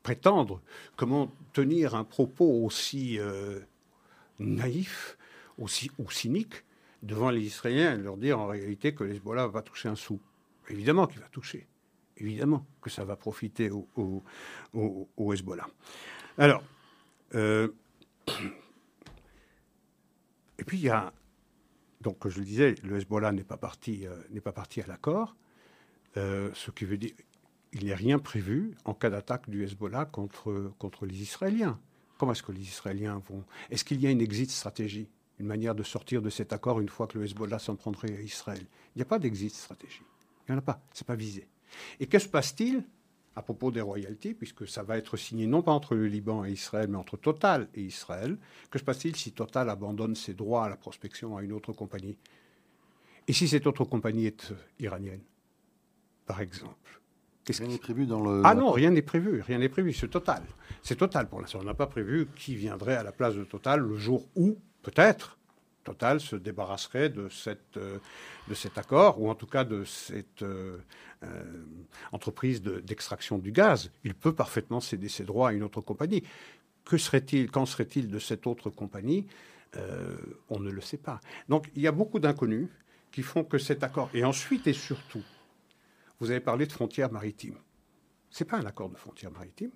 [0.03, 0.61] prétendre,
[0.95, 3.59] comment tenir un propos aussi euh,
[4.39, 5.17] naïf,
[5.59, 6.63] aussi ou cynique
[7.03, 10.19] devant les Israéliens et leur dire en réalité que le Hezbollah va toucher un sou?
[10.69, 11.67] Évidemment qu'il va toucher.
[12.17, 14.23] Évidemment que ça va profiter au,
[15.33, 15.67] Hezbollah.
[16.37, 16.63] Alors,
[17.33, 17.69] euh,
[20.59, 21.11] et puis il y a,
[22.01, 25.35] donc je le disais, le Hezbollah n'est pas parti, euh, n'est pas parti à l'accord,
[26.15, 27.11] euh, ce qui veut dire
[27.73, 31.79] il a rien prévu en cas d'attaque du Hezbollah contre, contre les Israéliens.
[32.17, 35.75] Comment est-ce que les Israéliens vont Est-ce qu'il y a une exit stratégie, une manière
[35.75, 38.65] de sortir de cet accord une fois que le Hezbollah s'en prendrait à Israël?
[38.95, 40.01] Il n'y a pas d'exit stratégie.
[40.47, 40.81] Il n'y en a pas.
[40.93, 41.47] C'est pas visé.
[41.99, 42.83] Et que se passe-t-il
[43.37, 46.51] à propos des royalties, puisque ça va être signé non pas entre le Liban et
[46.51, 48.35] Israël, mais entre Total et Israël.
[48.71, 52.17] Que se passe-t-il si Total abandonne ses droits à la prospection à une autre compagnie?
[53.27, 55.21] Et si cette autre compagnie est euh, iranienne,
[56.25, 56.99] par exemple
[57.47, 58.41] Rien n'est prévu dans le.
[58.43, 60.41] Ah non, rien n'est prévu, rien n'est prévu, c'est total.
[60.81, 61.59] C'est total pour l'instant.
[61.61, 65.37] On n'a pas prévu qui viendrait à la place de Total le jour où, peut-être,
[65.87, 67.99] Total se débarrasserait euh,
[68.49, 70.79] de cet accord, ou en tout cas de cette euh,
[71.23, 71.63] euh,
[72.11, 73.89] entreprise d'extraction du gaz.
[74.03, 76.23] Il peut parfaitement céder ses droits à une autre compagnie.
[76.83, 79.27] Que serait-il, qu'en serait-il de cette autre compagnie
[80.49, 81.21] On ne le sait pas.
[81.47, 82.67] Donc il y a beaucoup d'inconnus
[83.09, 85.23] qui font que cet accord, et ensuite et surtout,
[86.19, 87.59] vous avez parlé de frontières maritimes.
[88.29, 89.71] Ce n'est pas un accord de frontières maritimes.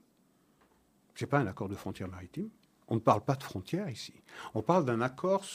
[1.15, 2.49] Ce n'est pas un accord de frontières maritimes.
[2.89, 4.13] On ne parle pas de frontières ici.
[4.53, 5.45] On parle d'un accord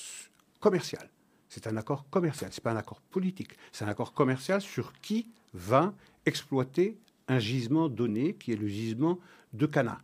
[0.67, 1.09] commercial.
[1.49, 3.53] C'est un accord commercial, ce n'est pas un accord politique.
[3.71, 6.99] C'est un accord commercial sur qui va exploiter
[7.29, 9.21] un gisement donné, qui est le gisement
[9.53, 9.99] de Cana.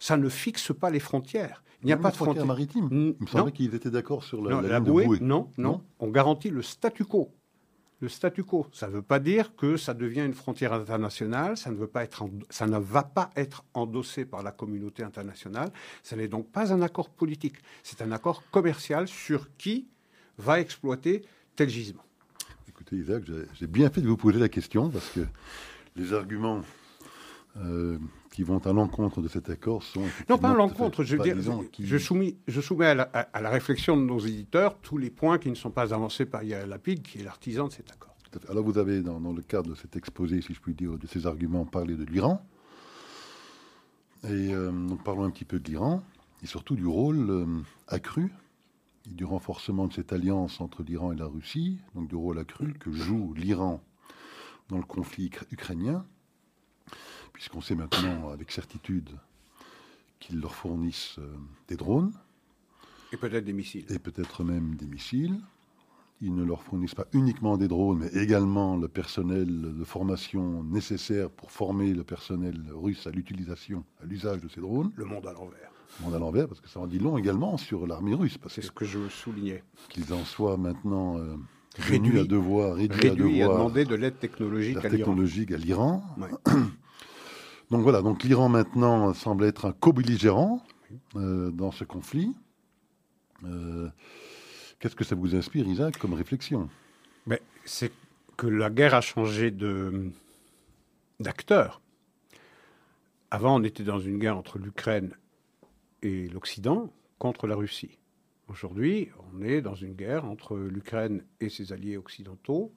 [0.00, 1.62] Ça ne fixe pas les frontières.
[1.82, 2.88] Il n'y a pas de frontières maritimes.
[2.90, 5.06] Il me semblait qu'ils étaient d'accord sur la, la, bouée.
[5.20, 7.30] Non, non, On garantit le statu quo
[8.02, 8.66] le statu quo.
[8.72, 12.02] Ça ne veut pas dire que ça devient une frontière internationale, ça ne, veut pas
[12.02, 15.70] être ça ne va pas être endossé par la communauté internationale.
[16.02, 19.86] Ce n'est donc pas un accord politique, c'est un accord commercial sur qui
[20.40, 21.22] va exploiter
[21.54, 22.02] tel gisement.
[22.68, 23.24] Écoutez Isaac,
[23.54, 25.20] j'ai bien fait de vous poser la question parce que
[25.96, 26.62] les arguments
[27.58, 27.98] euh,
[28.32, 30.04] qui vont à l'encontre de cet accord sont...
[30.28, 31.36] Non, pas à l'encontre, je veux dire,
[31.80, 35.56] je, soumets, je soumets à la, réflexion de nos éditeurs tous les points qui ne
[35.56, 38.14] sont pas avancés par Yael Lapide, qui est l'artisan de cet accord.
[38.48, 41.26] Alors vous avez, dans, le cadre de cet exposé, si je puis dire, de ces
[41.26, 42.46] arguments, parlé de l'Iran.
[44.24, 46.02] Et euh, nous parlons un petit peu de l'Iran,
[46.42, 47.46] et surtout du rôle euh,
[47.88, 48.30] accru
[49.06, 52.74] et du renforcement de cette alliance entre l'Iran et la Russie, donc du rôle accru
[52.74, 53.82] que joue l'Iran
[54.68, 56.04] dans le conflit ukrainien
[57.40, 59.08] puisqu'on sait maintenant avec certitude
[60.18, 61.36] qu'ils leur fournissent euh,
[61.68, 62.12] des drones.
[63.12, 63.86] Et peut-être des missiles.
[63.88, 65.40] Et peut-être même des missiles.
[66.20, 71.30] Ils ne leur fournissent pas uniquement des drones, mais également le personnel de formation nécessaire
[71.30, 74.92] pour former le personnel russe à l'utilisation, à l'usage de ces drones.
[74.96, 75.72] Le monde à l'envers.
[75.98, 78.38] Le monde à l'envers, parce que ça en dit long également sur l'armée russe.
[78.48, 79.62] C'est ce que je soulignais.
[79.88, 81.36] Qu'ils en soient maintenant euh,
[81.78, 86.02] réduits à devoir, réduits à devoir, demander de l'aide technologique, technologique à l'Iran.
[87.70, 90.60] Donc voilà, donc l'Iran maintenant semble être un co-belligérant
[91.14, 92.34] euh, dans ce conflit.
[93.44, 93.88] Euh,
[94.80, 96.68] qu'est-ce que ça vous inspire, Isaac, comme réflexion?
[97.26, 97.92] Mais C'est
[98.36, 99.54] que la guerre a changé
[101.20, 101.80] d'acteur.
[103.30, 105.12] Avant, on était dans une guerre entre l'Ukraine
[106.02, 107.98] et l'Occident contre la Russie.
[108.48, 112.72] Aujourd'hui, on est dans une guerre entre l'Ukraine et ses alliés occidentaux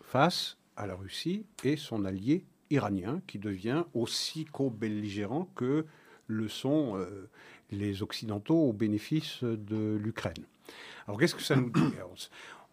[0.00, 5.86] face à la Russie et son allié iranien qui devient aussi co-belligérant que
[6.26, 7.28] le sont euh,
[7.70, 10.44] les Occidentaux au bénéfice de l'Ukraine.
[11.06, 11.80] Alors qu'est-ce que ça nous dit?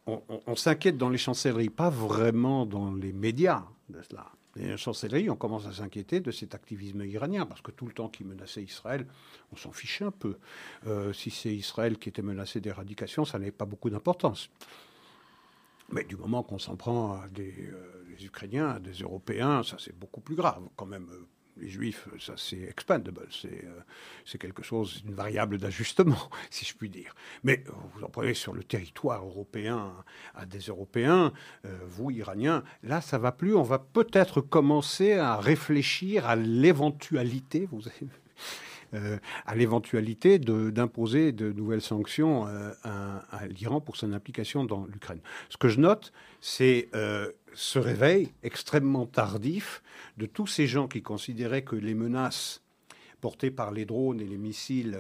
[0.07, 4.31] On, s'inquiète dans les chancelleries, pas vraiment dans les médias de cela.
[4.55, 8.25] Les on commence à s'inquiéter de cet activisme iranien, parce que tout le temps qu'il
[8.25, 9.05] menaçait Israël,
[9.53, 10.38] on s'en fichait un peu.
[10.88, 14.49] Euh, si c'est Israël qui était menacé d'éradication, ça n'avait pas beaucoup d'importance.
[15.91, 19.97] Mais du moment qu'on s'en prend à des, euh, Ukrainiens, à des Européens, ça c'est
[19.97, 20.63] beaucoup plus grave.
[20.75, 21.27] Quand même, euh,
[21.59, 26.89] les Juifs, ça c'est expandable, c'est euh, quelque chose, une variable d'ajustement, si je puis
[26.89, 27.13] dire.
[27.43, 29.93] Mais vous en prenez sur le territoire européen
[30.35, 31.33] à des Européens,
[31.87, 33.55] vous, Iraniens, là ça va plus.
[33.55, 38.07] On va peut-être commencer à réfléchir à l'éventualité, vous avez
[38.95, 45.19] euh, à l'éventualité d'imposer de, nouvelles sanctions euh, à, l'Iran pour son implication dans l'Ukraine.
[45.49, 49.81] Ce que je note, c'est euh, ce réveil extrêmement tardif
[50.17, 52.62] de tous ces gens qui considéraient que les menaces
[53.21, 54.97] portées par les drones et les missiles,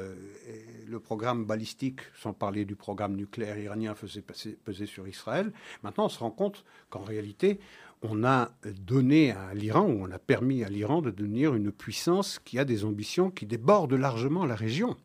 [0.87, 4.23] le programme balistique, sans parler du programme nucléaire iranien, faisait
[4.65, 5.53] peser sur Israël.
[5.83, 7.59] Maintenant, on se rend compte qu'en réalité,
[8.01, 8.51] on a
[8.85, 12.65] donné à l'Iran, ou on a permis à l'Iran de devenir une puissance qui a
[12.65, 14.97] des ambitions qui débordent largement la région.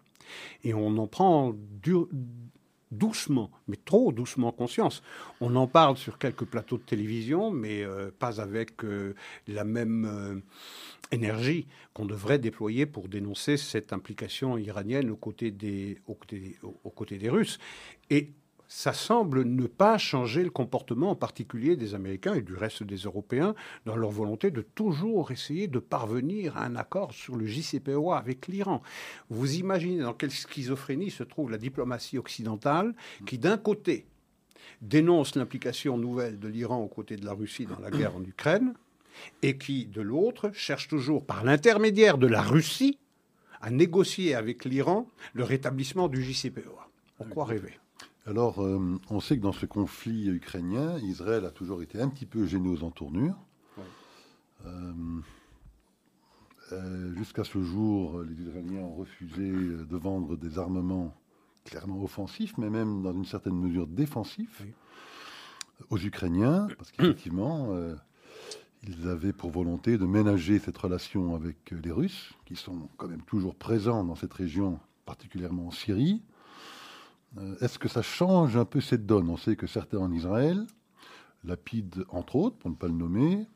[0.63, 1.55] Et on en prend
[2.99, 5.03] doucement, mais trop doucement conscience.
[5.41, 9.15] On en parle sur quelques plateaux de télévision, mais euh, pas avec euh,
[9.49, 10.41] la même euh,
[11.11, 17.29] énergie qu'on devrait déployer pour dénoncer cette implication iranienne aux côtés des, aux côtés des
[17.29, 17.59] Russes.
[18.11, 18.31] Et
[18.75, 22.97] ça semble ne pas changer le comportement en particulier des Américains et du reste des
[22.97, 23.55] Européens
[23.87, 28.49] dans leur volonté de toujours essayer de parvenir à un accord sur le JCPOA avec
[28.49, 28.83] l'Iran.
[29.31, 34.07] Vous imaginez dans quelle schizophrénie se trouve la diplomatie occidentale qui d'un côté
[34.83, 38.75] dénonce l'implication nouvelle de l'Iran aux côtés de la Russie dans la guerre en Ukraine
[39.43, 42.99] et qui de l'autre cherche toujours par l'intermédiaire de la Russie
[43.61, 46.91] à négocier avec l'Iran le rétablissement du JCPOA.
[47.17, 47.79] Pourquoi rêver
[48.27, 52.25] alors, euh, on sait que dans ce conflit ukrainien, Israël a toujours été un petit
[52.27, 53.37] peu gêné aux entournures.
[54.67, 55.21] Euh,
[57.15, 61.15] Jusqu'à ce jour, les Israéliens ont refusé de vendre des armements
[61.65, 64.63] clairement offensifs, mais même dans une certaine mesure défensifs
[65.91, 67.69] aux Ukrainiens, parce qu'effectivement,
[68.89, 73.23] ils avaient pour volonté de ménager cette relation avec les Russes, qui sont quand même
[73.23, 76.23] toujours présents dans cette région, particulièrement en Syrie.
[77.39, 79.29] Euh, est-ce que ça change un peu cette donne?
[79.29, 80.67] On sait que certains en Israël,
[81.45, 83.47] Lapide entre autres, pour ne pas le nommer,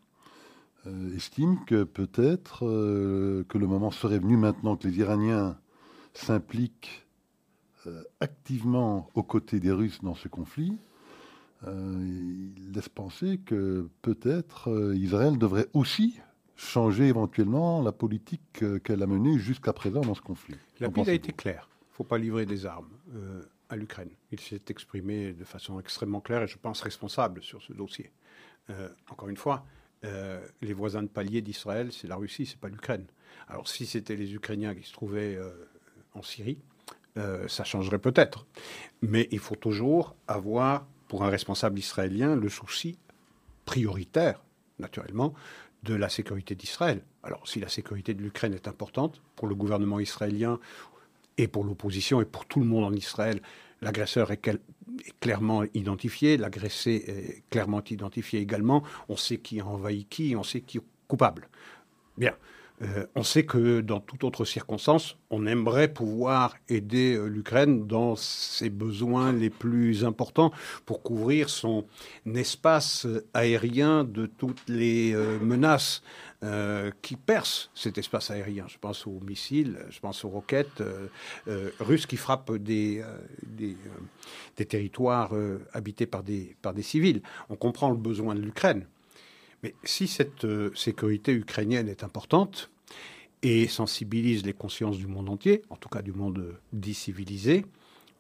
[0.87, 5.59] euh, estiment que peut-être euh, que le moment serait venu maintenant que les Iraniens
[6.15, 7.05] s'impliquent
[8.21, 10.77] activement aux côtés des Russes dans ce conflit,
[11.67, 16.21] il laisse penser que peut-être Israël devrait aussi
[16.57, 20.57] changer éventuellement la politique qu'elle a menée jusqu'à présent dans ce conflit.
[20.81, 21.67] La pile a été claire.
[21.81, 22.91] Il ne faut pas livrer des armes
[23.69, 24.11] à l'Ukraine.
[24.33, 28.11] Il s'est exprimé de façon extrêmement claire et je pense responsable sur ce dossier.
[29.11, 29.65] encore une fois,
[30.03, 33.07] les voisins de palier d'Israël, c'est la Russie, c'est pas l'Ukraine.
[33.49, 35.39] Alors si c'était les Ukrainiens qui se trouvaient
[36.15, 36.59] en Syrie,
[37.47, 38.47] ça changerait peut-être.
[39.03, 42.99] Mais il faut toujours avoir pour un responsable israélien le souci
[43.65, 44.45] prioritaire,
[44.79, 45.35] naturellement,
[45.83, 47.03] de la sécurité d'Israël.
[47.23, 50.59] Alors, si la sécurité de l'Ukraine est importante pour le gouvernement israélien
[51.39, 53.41] et pour l'opposition et pour tout le monde en Israël,
[53.81, 54.51] l'agresseur est,
[55.21, 58.83] clairement identifié, l'agressé est clairement identifié également.
[59.09, 61.49] On sait qui a envahi qui, on sait qui est coupable.
[62.17, 62.35] Bien.
[62.83, 68.15] Euh, on sait que dans toute autre circonstance, on aimerait pouvoir aider euh, l'Ukraine dans
[68.15, 70.53] ses besoins les plus importants
[70.87, 71.87] pour couvrir son
[72.35, 76.03] espace aérien de toutes les euh, menaces
[77.03, 78.67] qui percent cet espace aérien.
[78.69, 80.85] Je pense aux missiles, je pense aux roquettes
[81.81, 83.03] russes qui frappent des,
[84.69, 85.33] territoires
[85.73, 87.23] habités par des civils.
[87.51, 88.87] On comprend le besoin de l'Ukraine.
[89.63, 92.71] Mais si cette euh, sécurité ukrainienne est importante
[93.43, 97.65] et sensibilise les consciences du monde entier, en tout cas du monde décivilisé,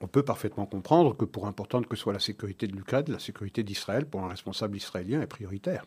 [0.00, 3.62] on peut parfaitement comprendre que pour importante que soit la sécurité de l'Ukraine, la sécurité
[3.62, 5.86] d'Israël pour un responsable israélien est prioritaire.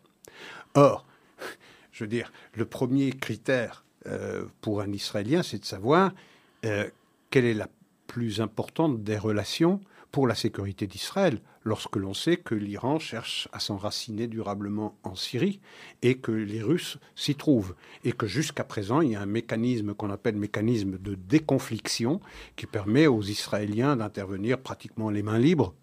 [0.74, 1.06] Or,
[1.92, 6.12] je veux dire, le premier critère euh, pour un Israélien, c'est de savoir
[6.66, 6.90] euh,
[7.30, 7.70] quelle est la
[8.08, 9.80] plus importante des relations
[10.12, 15.60] pour la sécurité d'Israël, lorsque l'on sait que l'Iran cherche à s'enraciner durablement en Syrie
[16.02, 19.94] et que les Russes s'y trouvent, et que jusqu'à présent, il y a un mécanisme
[19.94, 22.20] qu'on appelle mécanisme de déconfliction
[22.56, 25.74] qui permet aux Israéliens d'intervenir pratiquement les mains libres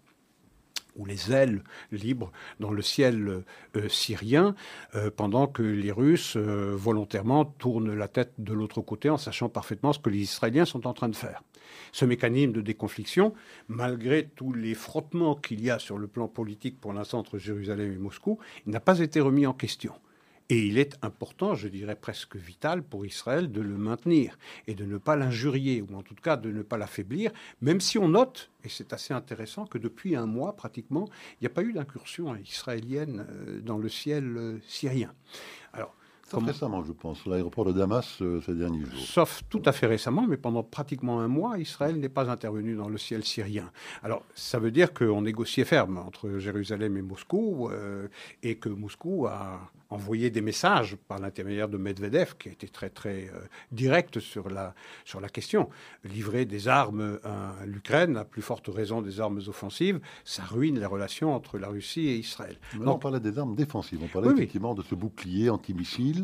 [0.95, 3.43] ou les ailes libres dans le ciel
[3.75, 4.55] euh, syrien,
[4.95, 9.49] euh, pendant que les Russes euh, volontairement tournent la tête de l'autre côté en sachant
[9.49, 11.43] parfaitement ce que les Israéliens sont en train de faire.
[11.91, 13.33] Ce mécanisme de déconfliction,
[13.67, 17.93] malgré tous les frottements qu'il y a sur le plan politique pour l'instant entre Jérusalem
[17.93, 19.93] et Moscou, n'a pas été remis en question.
[20.51, 24.83] Et il est important, je dirais presque vital pour Israël de le maintenir et de
[24.83, 27.31] ne pas l'injurier, ou en tout cas de ne pas l'affaiblir,
[27.61, 31.47] même si on note, et c'est assez intéressant, que depuis un mois pratiquement, il n'y
[31.47, 35.13] a pas eu d'incursion israélienne euh, dans le ciel euh, syrien.
[35.71, 35.93] Alors,
[36.29, 38.99] Sauf récemment, je pense, l'aéroport de Damas euh, ces derniers jours.
[38.99, 42.89] Sauf tout à fait récemment, mais pendant pratiquement un mois, Israël n'est pas intervenu dans
[42.89, 43.71] le ciel syrien.
[44.03, 47.69] Alors, ça veut dire qu'on négociait ferme entre Jérusalem et Moscou,
[48.43, 52.89] et que Moscou a envoyé des messages par l'intermédiaire de Medvedev, qui a été très
[52.89, 53.39] très euh,
[53.71, 55.69] direct sur la, sur la question.
[56.03, 60.85] Livrer des armes à l'Ukraine, à plus forte raison des armes offensives, ça ruine les
[60.85, 62.57] relations entre la Russie et Israël.
[62.85, 66.18] on parlait des armes défensives, on parlait effectivement de ce bouclier antimissile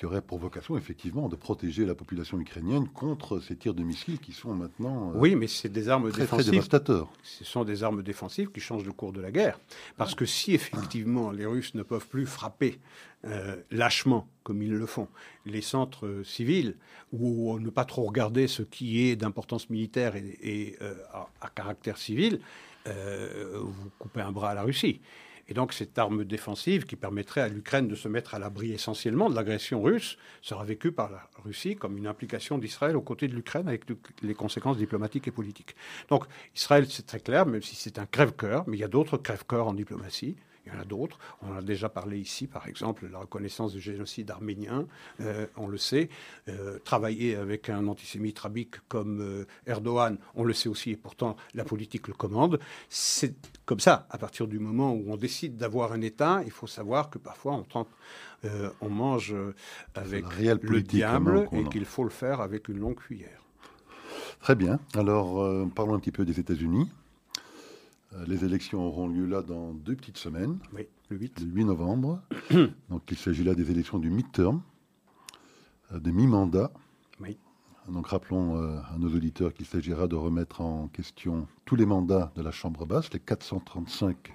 [0.00, 4.18] qui aurait pour vocation effectivement de protéger la population ukrainienne contre ces tirs de missiles
[4.18, 6.46] qui sont maintenant euh, oui, mais c'est des armes très, défensives.
[6.46, 7.12] Très dévastateurs.
[7.22, 9.60] Ce sont des armes défensives qui changent le cours de la guerre.
[9.98, 12.80] Parce que si effectivement les Russes ne peuvent plus frapper
[13.26, 15.06] euh, lâchement comme ils le font
[15.44, 16.76] les centres euh, civils
[17.12, 20.78] ou ne pas trop regarder ce qui est d'importance militaire et,
[21.12, 22.40] à, caractère civil,
[22.86, 25.02] vous coupez un bras à la Russie.
[25.50, 29.28] Et donc cette arme défensive qui permettrait à l'Ukraine de se mettre à l'abri essentiellement
[29.28, 33.34] de l'agression russe sera vécue par la Russie comme une implication d'Israël aux côtés de
[33.34, 33.82] l'Ukraine avec
[34.22, 35.74] les conséquences diplomatiques et politiques.
[36.08, 36.24] Donc
[36.54, 39.66] Israël, c'est très clair, même si c'est un crève-cœur, mais il y a d'autres crève-cœurs
[39.66, 40.36] en diplomatie.
[40.66, 41.18] Il y en a d'autres.
[41.42, 44.86] On a déjà parlé ici, par exemple, la reconnaissance du génocide arménien,
[45.20, 46.10] euh, on le sait.
[46.48, 51.36] Euh, travailler avec un antisémite rabique comme euh, Erdogan, on le sait aussi, et pourtant
[51.54, 52.60] la politique le commande.
[52.88, 53.34] C'est
[53.64, 54.06] comme ça.
[54.10, 57.52] À partir du moment où on décide d'avoir un État, il faut savoir que parfois
[57.52, 57.88] on, tente,
[58.80, 59.34] on mange
[59.94, 60.24] avec
[60.62, 63.42] le diable et qu'il faut le faire avec une longue cuillère.
[64.40, 64.80] Très bien.
[64.94, 66.88] Alors, parlons un petit peu des États-Unis.
[68.12, 70.58] Euh, les élections auront lieu là dans deux petites semaines.
[70.72, 71.40] Oui, le 8.
[71.40, 72.22] Le 8 novembre.
[72.88, 74.62] Donc il s'agit là des élections du midterm.
[75.92, 76.72] des mi-mandats.
[77.88, 82.42] Donc rappelons à nos auditeurs qu'il s'agira de remettre en question tous les mandats de
[82.42, 84.32] la Chambre basse, les 435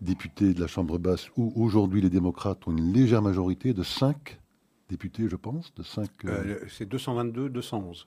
[0.00, 4.38] députés de la Chambre basse, où aujourd'hui les démocrates ont une légère majorité de 5
[4.88, 6.10] députés, je pense, de 5...
[6.68, 8.06] c'est 222, 211.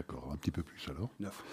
[0.00, 1.10] D'accord, un petit peu plus alors.
[1.20, 1.44] 9.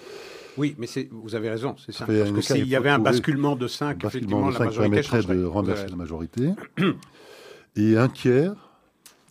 [0.57, 2.05] Oui, mais vous avez raison, c'est ça.
[2.05, 5.87] Parce que s'il y avait un basculement de 5, effectivement, la majorité permettrait de renverser
[5.87, 6.51] la majorité.
[7.75, 8.55] Et un tiers,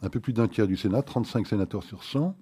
[0.03, 2.37] un peu plus d'un tiers du Sénat, 35 sénateurs sur 100,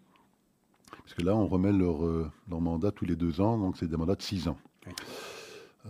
[0.90, 3.86] parce que là, on remet leur, euh, leur mandat tous les deux ans, donc c'est
[3.86, 4.58] des mandats de 6 ans.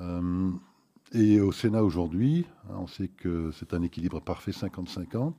[0.03, 0.51] Euh,
[1.14, 5.32] et au Sénat aujourd'hui, on sait que c'est un équilibre parfait 50-50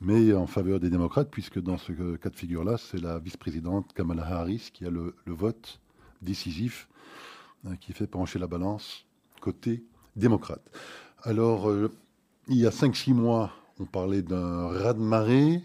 [0.00, 4.26] mais en faveur des démocrates, puisque dans ce cas de figure-là, c'est la vice-présidente Kamala
[4.26, 5.80] Harris qui a le, vote
[6.22, 6.88] décisif
[7.66, 9.04] hein, qui fait pencher la balance
[9.40, 9.84] côté
[10.16, 10.62] démocrate.
[11.22, 11.90] Alors, euh,
[12.48, 15.62] il y a 5-6 mois, on parlait d'un raz-de-marée,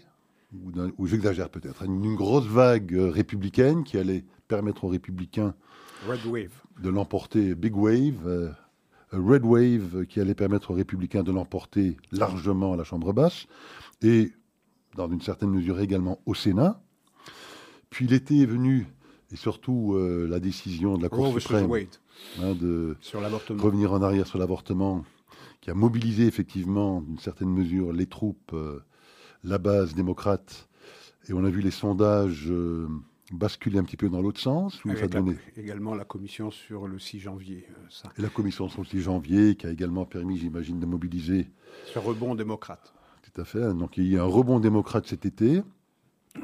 [0.54, 5.54] ou, ou j'exagère peut-être, une, grosse vague républicaine qui allait permettre aux républicains
[6.82, 8.50] de l'emporter, big wave, euh,
[9.12, 13.46] red wave qui allait permettre aux républicains de l'emporter largement à la Chambre basse
[14.02, 14.32] et
[14.96, 16.82] dans une certaine mesure également au Sénat.
[17.90, 18.86] Puis l'été est venu,
[19.32, 21.70] et surtout euh, la décision de la Cour suprême
[22.42, 22.96] hein, de
[23.50, 25.04] revenir en arrière sur l'avortement,
[25.60, 28.80] qui a mobilisé effectivement d'une certaine mesure les troupes, euh,
[29.44, 30.68] la base démocrate,
[31.28, 32.88] et on a vu les sondages euh,
[33.32, 34.84] basculer un petit peu dans l'autre sens.
[34.84, 35.36] Où ça donnait...
[35.56, 37.66] également la commission sur le 6 janvier.
[37.90, 38.12] Ça.
[38.16, 41.50] Et la commission sur le 6 janvier, qui a également permis, j'imagine, de mobiliser...
[41.86, 42.95] Ce rebond démocrate
[43.36, 43.74] tout à fait.
[43.74, 45.62] Donc il y a eu un rebond démocrate cet été.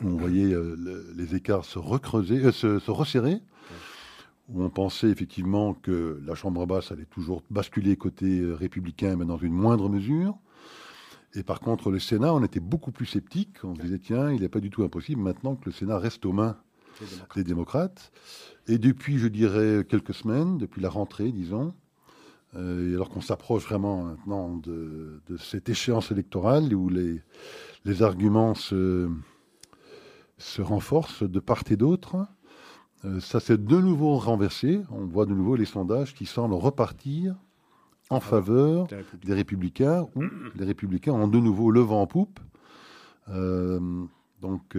[0.02, 3.40] Où on voyait euh, les écarts se recreuser, euh, se, resserrer.
[4.48, 9.24] Où on pensait effectivement que la Chambre basse allait toujours basculer côté euh, républicain, mais
[9.24, 10.36] dans une moindre mesure.
[11.34, 13.56] Et par contre, le Sénat, on était beaucoup plus sceptique.
[13.64, 16.26] On se disait, tiens, il n'est pas du tout impossible maintenant que le Sénat reste
[16.26, 16.56] aux mains
[17.34, 18.12] des démocrates.
[18.66, 21.74] Et depuis, je dirais, quelques semaines, depuis la rentrée, disons,
[22.54, 27.22] euh, alors qu'on s'approche vraiment maintenant de, cette échéance électorale où les,
[27.86, 29.08] les arguments se,
[30.36, 32.26] se, renforcent de part et d'autre,
[33.06, 34.82] euh, ça s'est de nouveau renversé.
[34.90, 37.36] On voit de nouveau les sondages qui semblent repartir
[38.10, 38.86] en faveur
[39.24, 40.24] des républicains, ou
[40.54, 42.38] les républicains ont de nouveau le vent en poupe.
[43.30, 44.04] Euh,
[44.42, 44.76] donc,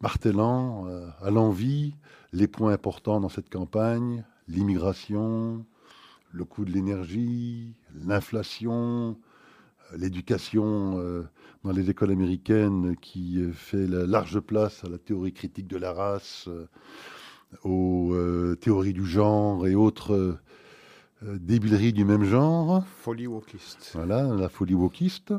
[0.00, 0.86] martelant
[1.20, 1.94] à l'envie
[2.32, 5.64] les points importants dans cette campagne, l'immigration,
[6.32, 9.16] le coût de l'énergie, l'inflation,
[9.92, 11.22] euh, l'éducation euh,
[11.62, 15.76] dans les écoles américaines qui euh, fait la large place à la théorie critique de
[15.76, 16.48] la race,
[17.64, 18.16] aux
[18.62, 20.38] théories du genre et autres
[21.20, 22.82] débileries du même genre.
[22.86, 23.90] Folie wokiste.
[23.92, 25.34] Voilà, la folie wokiste.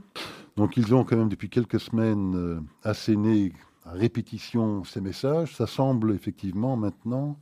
[0.55, 3.51] Donc ils ont quand même depuis quelques semaines asséné
[3.83, 5.55] à répétition ces messages.
[5.55, 7.39] Ça semble effectivement maintenant,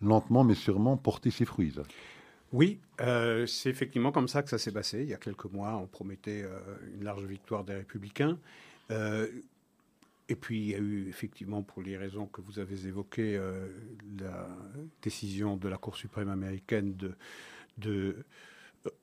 [0.00, 1.74] lentement mais sûrement, porter ses fruits.
[2.52, 5.02] Oui, euh, c'est effectivement comme ça que ça s'est passé.
[5.02, 6.58] Il y a quelques mois, on promettait euh,
[6.94, 8.38] une large victoire des Républicains.
[8.90, 9.28] Euh,
[10.30, 13.40] et puis, il y a eu effectivement, pour les raisons que vous avez évoquées,
[14.20, 14.46] la
[15.00, 17.14] décision de la Cour suprême américaine de,
[17.78, 18.16] de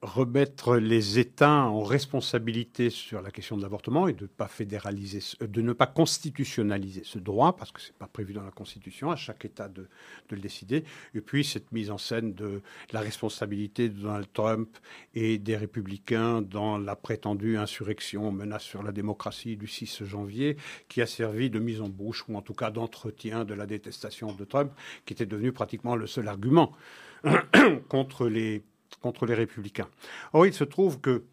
[0.02, 5.62] remettre les États en responsabilité sur la question de l'avortement et de pas fédéraliser, de
[5.62, 9.46] ne pas constitutionnaliser ce droit parce que c'est pas prévu dans la Constitution, à chaque
[9.46, 9.88] État de,
[10.30, 10.84] de, le décider.
[11.14, 12.62] Et puis cette mise en scène de
[12.92, 14.78] la responsabilité de Donald Trump
[15.14, 20.58] et des républicains dans la prétendue insurrection, menace sur la démocratie du 6 janvier,
[20.90, 24.34] qui a servi de mise en bouche ou en tout cas d'entretien de la détestation
[24.34, 24.72] de Trump,
[25.06, 26.72] qui était devenu pratiquement le seul argument
[27.90, 28.64] contre les
[29.02, 29.90] contre les républicains.
[30.34, 31.24] Or, il se trouve que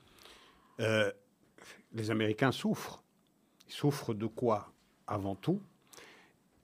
[0.80, 1.11] euh,
[1.92, 3.03] les Américains souffrent.
[3.68, 4.72] Ils souffrent de quoi
[5.07, 5.61] avant tout?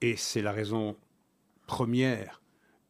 [0.01, 0.95] Et c'est la raison
[1.67, 2.41] première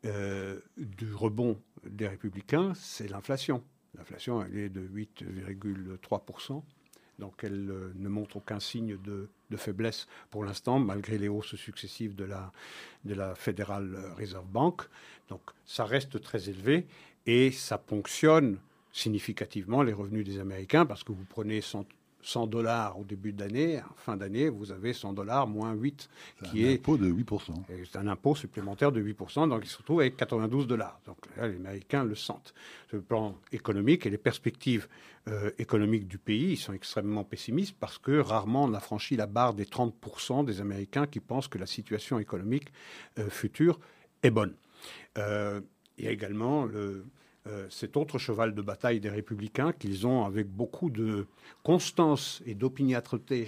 [0.05, 3.63] euh, du rebond des républicains, c'est l'inflation.
[3.97, 6.61] L'inflation, elle est de 8,3%.
[7.17, 9.27] Donc elle euh, ne montre aucun signe de,
[9.57, 12.53] faiblesse pour l'instant, malgré les hausses successives de la,
[13.03, 14.83] de la Federal Reserve Bank.
[15.27, 16.87] Donc ça reste très élevé
[17.29, 18.57] et ça ponctionne
[18.91, 21.85] significativement les revenus des Américains parce que vous prenez 100,
[22.47, 26.09] dollars au début de l'année, en fin d'année, vous avez 100 dollars moins 8,
[26.45, 26.71] qui est...
[26.71, 27.53] un impôt de 8%.
[27.85, 30.99] C'est un impôt supplémentaire de 8%, donc il se retrouve avec 92 dollars.
[31.05, 32.55] Donc là, les Américains le sentent.
[32.87, 34.87] Sur le plan économique et les perspectives
[35.27, 39.27] euh, économiques du pays, ils sont extrêmement pessimistes parce que rarement on a franchi la
[39.27, 42.69] barre des 30% des Américains qui pensent que la situation économique
[43.19, 43.79] euh, future
[44.23, 44.55] est bonne.
[45.19, 45.61] Euh,
[45.99, 47.05] il y a également le,
[47.49, 51.25] euh, cet autre cheval de bataille des républicains qu'ils ont avec beaucoup de
[51.63, 53.47] constance et d'opiniâtreté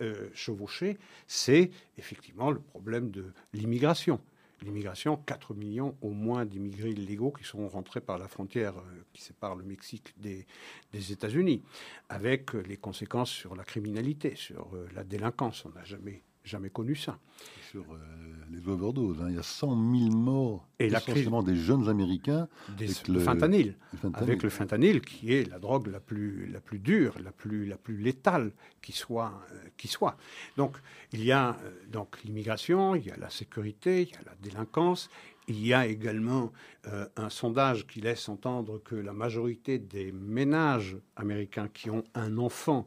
[0.00, 4.20] euh, chevauchée, c'est effectivement le problème de l'immigration.
[4.62, 9.22] L'immigration, 4 millions au moins d'immigrés illégaux qui sont rentrés par la frontière euh, qui
[9.22, 10.46] sépare le Mexique des,
[10.92, 11.62] des États-Unis,
[12.08, 15.64] avec les conséquences sur la criminalité, sur la délinquance.
[15.66, 17.18] On n'a jamais jamais connu ça.
[17.70, 17.96] Sur euh,
[18.50, 19.26] les overdoses, hein.
[19.28, 22.48] il y a 100 000 morts, et essentiellement des jeunes Américains.
[22.76, 23.76] Des, avec le, fentanyl,
[24.14, 27.76] avec le fentanyl, qui est la drogue la plus, la plus dure, la plus, la
[27.76, 30.16] plus létale qui soit, euh, qui soit.
[30.56, 30.78] Donc,
[31.12, 34.34] il y a euh, donc l'immigration, il y a la sécurité, il y a la
[34.40, 35.10] délinquance,
[35.46, 36.52] il y a également
[37.16, 42.86] un sondage qui laisse entendre que la majorité des ménages américains qui ont un enfant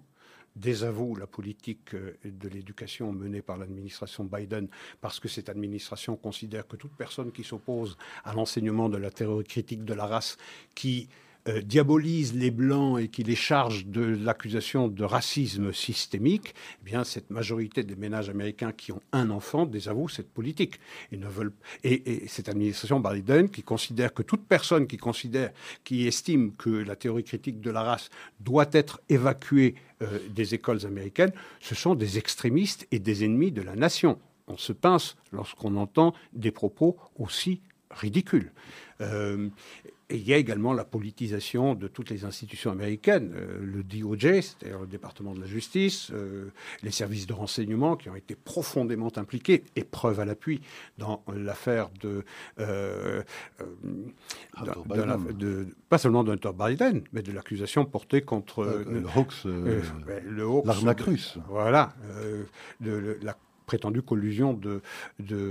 [0.56, 4.68] désavoue la politique euh, de l'éducation menée par l'administration Biden
[4.99, 9.45] parce que cette administration considère que toute personne qui s'oppose à l'enseignement de la théorie
[9.45, 10.38] critique de la race,
[10.76, 11.10] qui
[11.47, 17.03] euh, diabolise les Blancs et qui les charge de l'accusation de racisme systémique, eh bien,
[17.03, 20.79] cette majorité des ménages américains qui ont un enfant désavouent cette politique.
[21.11, 25.51] Et, ne veulent, et, cette administration Biden qui considère que toute personne qui considère,
[25.83, 30.85] qui estime que la théorie critique de la race doit être évacuée euh, des écoles
[30.85, 34.19] américaines, ce sont des extrémistes et des ennemis de la nation.
[34.47, 38.51] On se pince lorsqu'on entend des propos aussi ridicules.
[39.01, 39.49] Euh,
[40.12, 44.41] et il y a également la politisation de toutes les institutions américaines, euh, le DOJ,
[44.41, 46.49] c'est-à-dire le département de la justice, euh,
[46.84, 50.62] les services de renseignement qui ont été profondément impliqués, et preuve à l'appui,
[50.97, 52.26] dans l'affaire de,
[52.59, 53.24] euh,
[55.89, 59.45] pas seulement de Hunter Biden, mais de l'accusation portée contre le Hawks,
[60.66, 61.38] l'arnaque russe.
[61.47, 61.93] Voilà,
[62.82, 63.36] de, la
[63.72, 64.82] prétendue collusion de,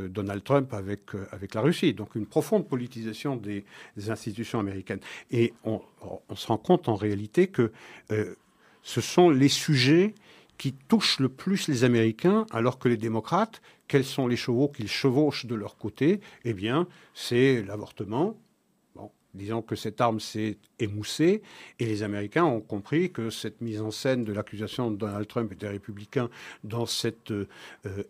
[0.09, 1.95] Donald Trump avec, euh, avec la Russie.
[1.95, 3.64] Donc une profonde politisation des,
[4.11, 5.01] institutions américaines.
[5.31, 5.81] Et on,
[6.29, 7.73] on, se rend compte en réalité que
[8.12, 8.35] euh,
[8.83, 10.14] ce sont les sujets
[10.59, 14.91] qui touchent le plus les Américains, alors que les démocrates, quels sont les chevaux qu'ils
[14.91, 18.37] chevauchent de leur côté Eh bien, c'est l'avortement,
[19.35, 21.43] Disons que cette arme s'est émoussée
[21.78, 25.53] et les Américains ont compris que cette mise en scène de l'accusation de Donald Trump
[25.53, 26.28] et des républicains
[26.64, 27.47] dans cette euh,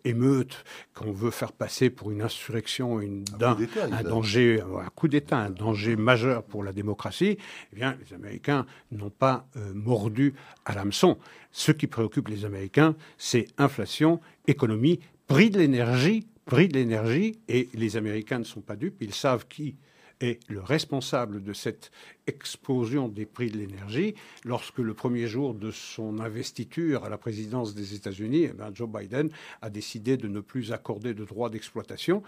[0.05, 0.65] émeute
[0.95, 3.57] qu'on veut faire passer pour une insurrection, une, un,
[3.93, 7.37] un danger, un coup d'État, un danger majeur pour la démocratie,
[7.73, 11.19] eh bien, les Américains n'ont pas euh, mordu à l'hameçon.
[11.53, 17.69] Ce qui préoccupe les Américains, c'est inflation, économie, prix de l'énergie, prix de l'énergie, et
[17.75, 19.77] les Américains ne sont pas dupes, ils savent qui
[20.21, 21.91] est le responsable de cette
[22.27, 24.15] explosion des prix de l'énergie
[24.45, 29.31] lorsque le premier jour de son investiture à la présidence des États-Unis, eh Joe Biden
[29.63, 32.23] a décidé de ne plus accorder de droits d'exploitation.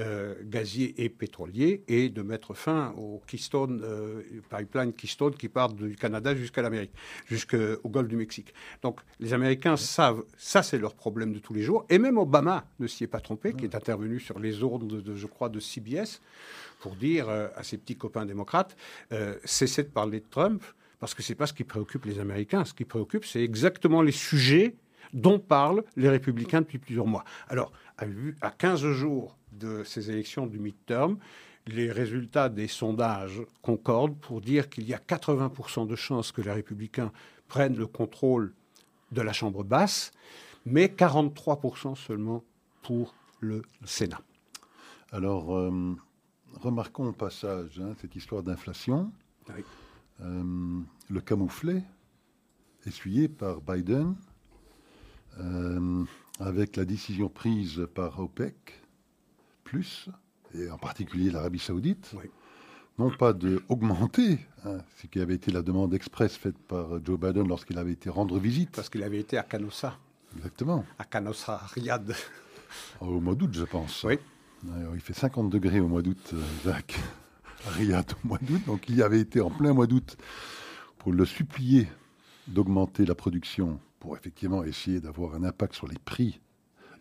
[0.00, 5.70] Euh, gazier et pétrolier et de mettre fin au Keystone, euh, pipeline Keystone qui part
[5.70, 6.92] du Canada jusqu'à l'Amérique,
[7.26, 8.54] jusqu'au Golfe du Mexique.
[8.80, 12.64] Donc les Américains savent, ça c'est leur problème de tous les jours, et même Obama
[12.80, 15.60] ne s'y est pas trompé, qui est intervenu sur les ondes, de, je crois, de
[15.60, 16.22] CBS,
[16.80, 18.74] pour dire euh, à ses petits copains démocrates,
[19.12, 20.64] euh, cessez de parler de Trump,
[21.00, 22.64] parce que ce n'est pas ce qui préoccupe les Américains.
[22.64, 24.74] Ce qui préoccupe, c'est exactement les sujets
[25.12, 27.24] dont parlent les républicains depuis plusieurs mois.
[27.48, 27.72] Alors,
[28.40, 31.18] à 15 jours de ces élections du midterm,
[31.66, 36.50] les résultats des sondages concordent pour dire qu'il y a 80% de chances que les
[36.50, 37.12] républicains
[37.48, 38.52] prennent le contrôle
[39.12, 40.12] de la Chambre basse,
[40.66, 42.42] mais 43% seulement
[42.82, 44.20] pour le Sénat.
[45.12, 45.94] Alors, euh,
[46.60, 49.12] remarquons au passage hein, cette histoire d'inflation,
[50.20, 51.82] euh, le camouflet
[52.86, 54.14] essuyé par Biden,
[55.38, 56.04] euh,
[56.40, 58.81] avec la décision prise par OPEC,
[59.72, 60.10] plus,
[60.54, 62.14] et en particulier l'Arabie saoudite,
[62.98, 67.48] non pas d'augmenter, hein, ce qui avait été la demande express faite par Joe Biden
[67.48, 68.72] lorsqu'il avait été rendre visite.
[68.72, 69.96] Parce qu'il avait été à Canossa.
[70.36, 70.84] Exactement.
[70.98, 72.14] À Canossa, Riyad.
[73.00, 74.04] Au mois d'août, je pense.
[74.04, 74.18] Oui
[74.94, 76.98] il fait 50 degrés au mois d'août, euh, Jacques,
[77.66, 78.60] à Riyad au mois d'août.
[78.66, 80.16] Donc il y avait été en plein mois d'août
[80.98, 81.88] pour le supplier
[82.46, 86.40] d'augmenter la production pour effectivement essayer d'avoir un impact sur les prix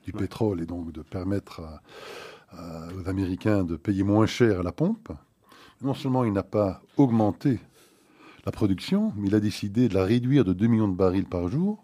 [0.05, 1.61] du pétrole et donc de permettre
[2.53, 5.11] aux Américains de payer moins cher à la pompe.
[5.81, 7.59] Non seulement il n'a pas augmenté
[8.45, 11.47] la production, mais il a décidé de la réduire de 2 millions de barils par
[11.47, 11.83] jour.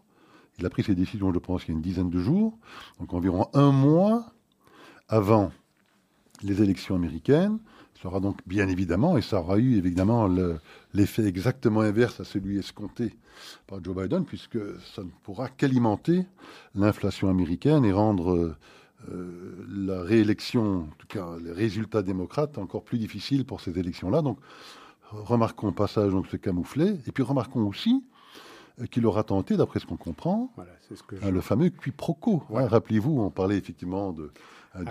[0.59, 2.57] Il a pris ses décisions, je pense, il y a une dizaine de jours,
[2.99, 4.26] donc environ un mois
[5.07, 5.51] avant
[6.41, 7.59] les élections américaines.
[8.01, 10.28] Ça aura donc bien évidemment, et ça aura eu évidemment
[10.93, 13.15] l'effet exactement inverse à celui escompté
[13.65, 14.59] par Joe Biden, puisque
[14.95, 16.26] ça ne pourra qu'alimenter
[16.76, 18.55] l'inflation américaine et rendre
[19.12, 24.22] euh, la réélection, en tout cas les résultats démocrates, encore plus difficiles pour ces élections-là.
[24.22, 24.39] Donc
[25.12, 28.03] remarquons au passage donc ce camouflet, et puis remarquons aussi
[28.91, 32.43] qu'il aura tenté, d'après ce qu'on comprend, hein, le fameux quiproquo.
[32.53, 34.32] Hein, rappelez-vous, on parlait effectivement de,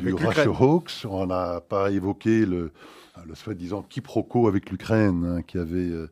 [0.00, 2.72] du Russia Hawks, on n'a pas évoqué le,
[3.24, 6.10] le soi-disant quiproquo avec l'Ukraine hein, qui avait euh,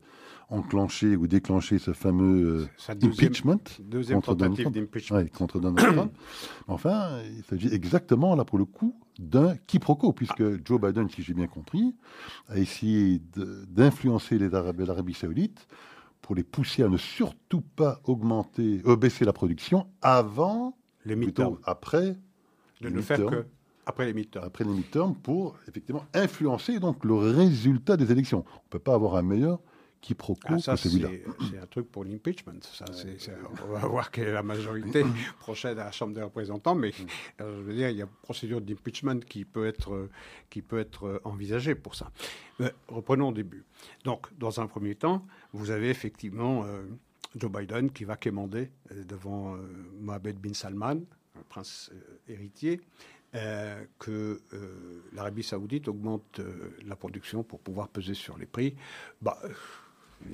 [0.49, 5.32] enclenché ou déclenché ce fameux euh, impeachment deuxième contre Donald Trump.
[5.32, 6.12] contre Donald Trump.
[6.68, 11.34] Enfin, il s'agit exactement là pour le coup d'un quiproquo, puisque Joe Biden, si j'ai
[11.34, 11.95] bien compris,
[12.49, 13.20] a essayé
[13.68, 15.68] d'influencer les Arabes et l'Arabie Saoudite
[16.20, 21.61] pour les pousser à ne surtout pas augmenter, euh, baisser la production avant, les plutôt
[21.64, 22.16] après,
[22.80, 23.47] de ne faire que
[23.86, 24.45] après les midterms.
[24.45, 28.45] Après les midterms, pour effectivement influencer donc le résultat des élections.
[28.49, 29.61] On ne peut pas avoir un meilleur
[30.05, 31.09] quiproquo ah, que celui-là.
[31.50, 32.61] C'est un truc pour l'impeachment.
[33.62, 35.02] on va voir quelle est la majorité
[35.40, 36.92] prochaine à la Chambre des représentants, mais
[37.40, 40.11] euh, je veux dire, il y a une procédure d'impeachment qui peut être
[40.50, 42.12] qui peut être envisagée pour ça.
[42.88, 43.64] reprenons au début.
[44.05, 46.82] Donc, dans un premier temps, vous avez effectivement euh,
[47.34, 49.57] Joe Biden qui va quémander euh, devant
[49.98, 51.00] Mohamed bin Salman,
[51.38, 51.90] un prince
[52.28, 52.80] héritier,
[53.98, 54.40] que
[55.12, 56.40] l'Arabie saoudite augmente
[56.86, 58.76] la production pour pouvoir peser sur les prix.
[59.20, 59.36] Bah,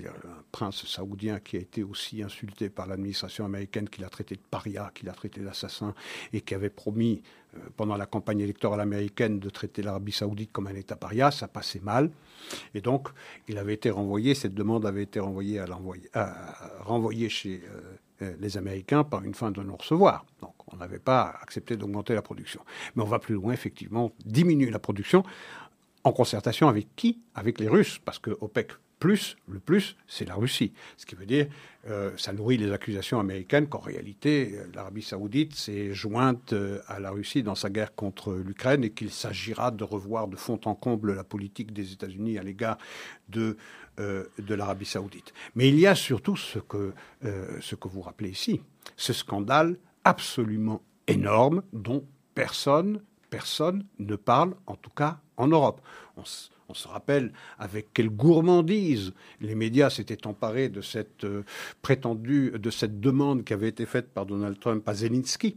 [0.06, 4.40] un prince saoudien qui a été aussi insulté par l'administration américaine, qui l'a traité de
[4.50, 5.94] paria, qui l'a traité d'assassin,
[6.32, 7.22] et qui avait promis,
[7.56, 11.48] euh, pendant la campagne électorale américaine, de traiter l'Arabie saoudite comme un État paria, ça
[11.48, 12.10] passait mal.
[12.74, 13.08] Et donc,
[13.48, 15.66] il avait été renvoyé, cette demande avait été renvoyée, à
[17.28, 17.80] chez euh,
[18.22, 20.26] euh, les Américains par une fin de non-recevoir.
[20.40, 22.60] Donc, on n'avait pas accepté d'augmenter la production.
[22.94, 25.24] Mais on va plus loin, effectivement, diminuer la production
[26.04, 27.20] en concertation avec qui?
[27.34, 30.72] Avec les Russes, parce que OPEC plus, le plus, c'est la Russie.
[30.96, 31.46] Ce qui veut dire,
[31.88, 37.00] euh, ça nourrit les accusations américaines qu'en réalité, euh, l'Arabie saoudite s'est jointe euh, à
[37.00, 40.74] la Russie dans sa guerre contre l'Ukraine et qu'il s'agira de revoir de fond en
[40.74, 42.76] comble la politique des États-Unis à l'égard
[43.30, 43.56] de,
[43.98, 45.32] de l'Arabie saoudite.
[45.54, 46.92] Mais il y a surtout ce que,
[47.22, 48.60] ce que vous rappelez ici,
[48.96, 55.80] ce scandale absolument énorme dont personne, personne ne parle, en tout cas en Europe.
[56.70, 61.42] On se rappelle avec quelle gourmandise les médias s'étaient emparés de cette euh,
[61.82, 65.56] prétendue, de cette demande qui avait été faite par Donald Trump à Zelensky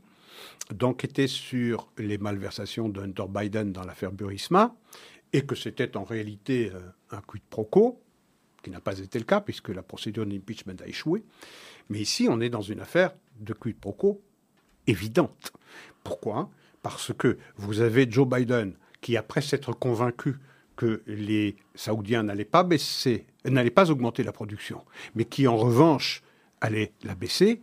[0.73, 4.75] d'enquêter sur les malversations de Hunter Biden dans l'affaire Burisma,
[5.31, 6.79] et que c'était en réalité euh,
[7.11, 7.99] un quid pro quo,
[8.63, 11.23] qui n'a pas été le cas puisque la procédure d'impeachment a échoué.
[11.89, 14.21] Mais ici, on est dans une affaire de quid pro quo
[14.87, 15.51] évidente.
[16.03, 16.49] Pourquoi?
[16.81, 20.37] Parce que vous avez Joe Biden qui, après s'être convaincu
[20.83, 24.83] que les Saoudiens n'allaient pas baisser, n'allaient pas augmenter la production,
[25.15, 26.23] mais qui en revanche
[26.59, 27.61] allaient la baisser,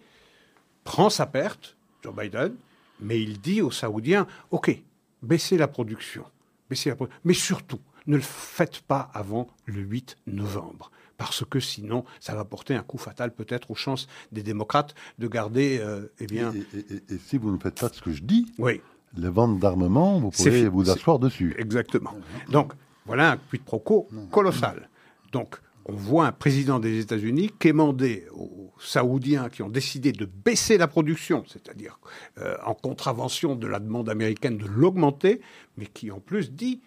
[0.85, 2.55] prend sa perte, Joe Biden,
[2.99, 4.75] mais il dit aux Saoudiens OK,
[5.23, 6.25] baissez la production,
[6.71, 10.91] baissez la mais surtout, ne le faites pas avant le 8 novembre.
[11.18, 15.29] Parce que sinon, ça va porter un coup fatal peut-être aux chances des démocrates de
[15.29, 15.79] garder.
[15.79, 16.55] Euh, eh bien...
[16.55, 18.81] Et, si vous ne faites pas ce que je dis, oui.
[19.14, 21.55] les ventes d'armement, vous pourrez vous asseoir dessus.
[21.59, 22.14] Exactement.
[22.49, 22.73] Donc,
[23.07, 24.88] voilà un quid pro quo colossal.
[25.32, 30.78] Donc, on voit un président des États-Unis quémander aux Saoudiens qui ont décidé de baisser
[30.78, 31.98] la production, c'est-à-dire
[32.38, 35.40] euh, en contravention de la demande américaine de l'augmenter,
[35.76, 36.80] mais qui en plus dit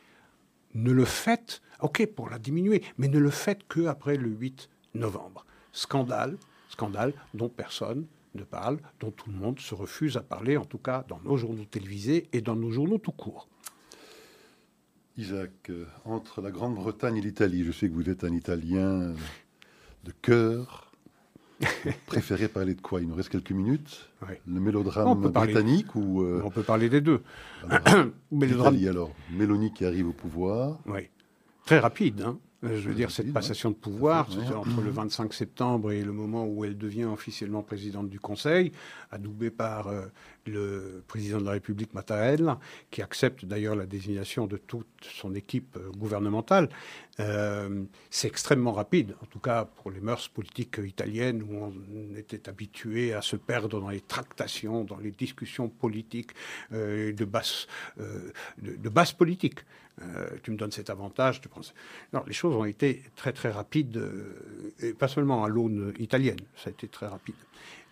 [0.76, 5.46] ne le faites, ok, pour la diminuer, mais ne le faites qu'après le 8 novembre.
[5.72, 6.38] Scandale,
[6.70, 8.06] scandale dont personne
[8.36, 11.38] ne parle, dont tout le monde se refuse à parler, en tout cas dans nos
[11.38, 13.48] journaux télévisés et dans nos journaux tout court.
[15.18, 19.14] Isaac, euh, entre la Grande-Bretagne et l'Italie, je sais que vous êtes un Italien
[20.04, 20.92] de cœur.
[22.08, 23.02] préférez parler de quoi?
[23.02, 24.10] Il nous reste quelques minutes.
[24.48, 27.22] Le mélodrame britannique ou euh, On peut parler des deux.
[27.70, 28.88] Alors, mélodrame...
[28.88, 30.80] alors, Mélanie qui arrive au pouvoir.
[30.86, 31.10] Oui.
[31.66, 32.22] Très rapide.
[32.22, 36.14] Hein euh, je veux dire, cette passation de pouvoir, entre le 25 septembre et le
[36.14, 38.72] moment où elle devient officiellement présidente du Conseil,
[39.12, 40.06] adoubée par euh,
[40.46, 42.60] le président de la République Mattarella,
[42.90, 46.70] qui accepte d'ailleurs la désignation de toute son équipe euh, gouvernementale.
[48.10, 53.14] c'est extrêmement rapide, en tout cas pour les mœurs politiques italiennes, où on était habitué
[53.14, 56.32] à se perdre dans les tractations, dans les discussions politiques
[56.72, 59.60] de basse, de, de basse politique.
[60.02, 61.42] Euh, tu me donnes cet avantage.
[61.42, 61.74] Tu penses...
[62.14, 66.40] Non, les choses ont été très très rapides, euh, et pas seulement à l'aune italienne,
[66.56, 67.36] ça a été très rapide.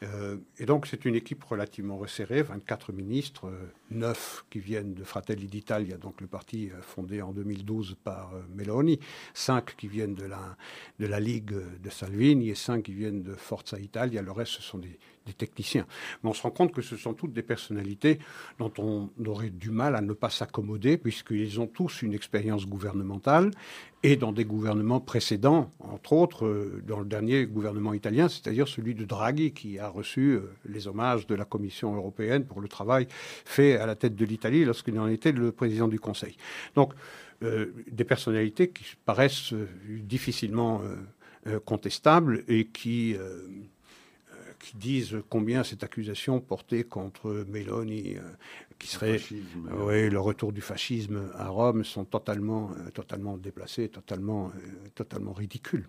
[0.04, 3.54] Euh, et donc c'est une équipe relativement resserrée, 24 ministres,
[3.91, 8.99] 9 qui viennent de Fratelli d'Italia, donc le parti fondé en 2012 par Meloni,
[9.36, 10.58] cinq qui viennent de la,
[10.97, 14.24] de la Ligue de Salvini et cinq qui viennent de Forza Italia.
[14.24, 15.86] Le reste, ce sont des, des techniciens.
[16.24, 18.19] Mais on se rend compte que ce sont toutes des personnalités
[18.59, 23.51] dont on aurait du mal à ne pas s'accommoder, puisqu'ils ont tous une expérience gouvernementale
[24.03, 28.95] et dans des gouvernements précédents, entre autres euh, dans le dernier gouvernement italien, c'est-à-dire celui
[28.95, 33.07] de Draghi, qui a reçu euh, les hommages de la Commission européenne pour le travail
[33.11, 36.36] fait à la tête de l'Italie lorsqu'il en était le président du Conseil.
[36.76, 36.93] Donc,
[37.43, 39.53] euh, des personnalités qui paraissent
[39.88, 40.82] difficilement
[41.65, 43.15] contestables et qui
[44.62, 48.22] qui disent combien cette accusation portée contre Meloni, euh,
[48.80, 49.20] qui serait
[49.72, 55.34] oui, le retour du fascisme à Rome, sont totalement, euh, totalement déplacées, totalement, euh, totalement
[55.34, 55.88] ridicules.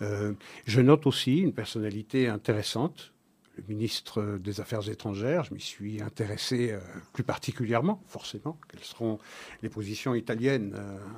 [0.00, 3.12] je note aussi une personnalité intéressante,
[3.56, 5.44] le ministre des Affaires étrangères.
[5.44, 6.76] Je m'y suis intéressé
[7.12, 8.58] plus particulièrement, forcément.
[8.68, 9.18] Quelles seront
[9.62, 10.76] les positions italiennes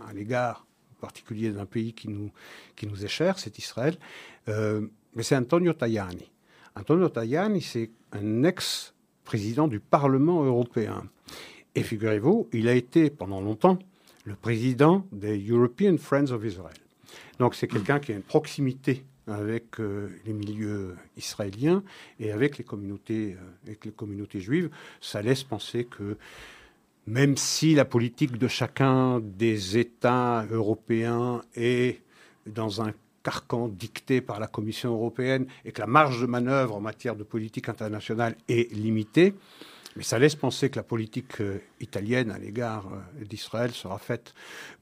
[0.08, 2.30] à l'égard en particulier d'un pays qui nous,
[2.76, 3.98] qui nous est cher, c'est Israël.
[4.46, 6.29] mais c'est Antonio Tajani.
[6.76, 11.04] Antonio Tajani, c'est un ex-président du Parlement européen.
[11.74, 13.78] Et figurez-vous, il a été pendant longtemps
[14.24, 16.76] le président des European Friends of Israel.
[17.38, 21.82] Donc c'est quelqu'un qui a une proximité avec euh, les milieux israéliens
[22.18, 24.70] et avec les communautés, euh, avec les communautés juives.
[25.00, 26.16] Ça laisse penser que
[27.06, 32.02] même si la politique de chacun des États européens est
[32.46, 32.92] dans un
[33.22, 37.24] carcan dicté par la Commission européenne et que la marge de manœuvre en matière de
[37.24, 39.34] politique internationale est limitée.
[39.96, 44.34] Mais ça laisse penser que la politique euh, italienne à l'égard euh, d'Israël sera faite,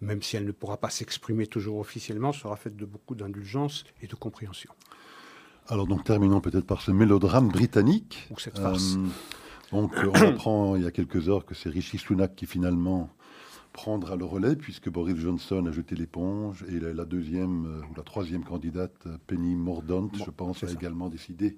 [0.02, 4.06] même si elle ne pourra pas s'exprimer toujours officiellement, sera faite de beaucoup d'indulgence et
[4.06, 4.70] de compréhension.
[5.68, 8.28] Alors donc terminons peut-être par ce mélodrame britannique.
[8.30, 8.96] Ou cette farce.
[8.96, 9.06] Euh,
[9.72, 13.10] donc on apprend il y a quelques heures que c'est Rishi Sunak qui finalement
[13.72, 18.02] prendra le relais puisque Boris Johnson a jeté l'éponge et la, deuxième euh, ou la
[18.02, 21.56] troisième candidate, Penny Mordaunt, je pense, a également décidé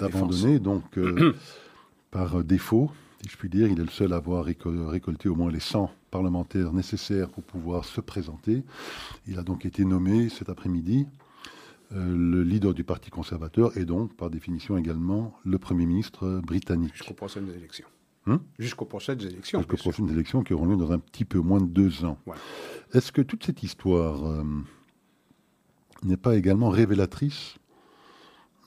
[0.00, 0.58] d'abandonner.
[0.58, 1.34] Donc, euh,
[2.10, 2.90] par défaut,
[3.22, 5.90] si je puis dire, il est le seul à avoir récolté au moins les 100
[6.10, 8.62] parlementaires nécessaires pour pouvoir se présenter.
[9.26, 11.06] Il a donc été nommé cet après-midi
[11.92, 16.94] euh, le leader du Parti conservateur et donc, par définition également, le Premier ministre britannique.
[16.94, 17.86] Jusqu'aux prochaines élections.
[18.26, 19.58] Hmm Jusqu'aux prochaines élections.
[19.58, 22.18] Jusqu'aux prochaines élections qui auront lieu dans un petit peu moins de deux ans.
[22.92, 24.44] Est-ce que toute cette histoire euh,
[26.02, 27.56] n'est pas également révélatrice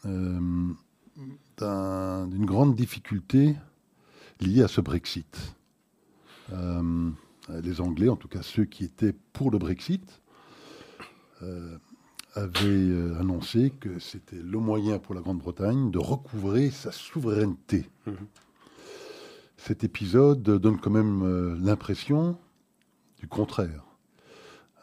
[0.06, 0.70] euh,
[1.58, 3.56] d'une grande difficulté
[4.42, 5.56] liée à ce Brexit?
[6.54, 7.10] Euh,
[7.64, 10.22] Les Anglais, en tout cas ceux qui étaient pour le Brexit,
[12.36, 17.90] avaient annoncé que c'était le moyen pour la Grande-Bretagne de recouvrer sa souveraineté.
[18.06, 18.16] Mhm
[19.58, 22.38] cet épisode donne quand même euh, l'impression
[23.20, 23.84] du contraire.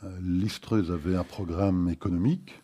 [0.03, 2.61] Euh, L'Istreuse avait un programme économique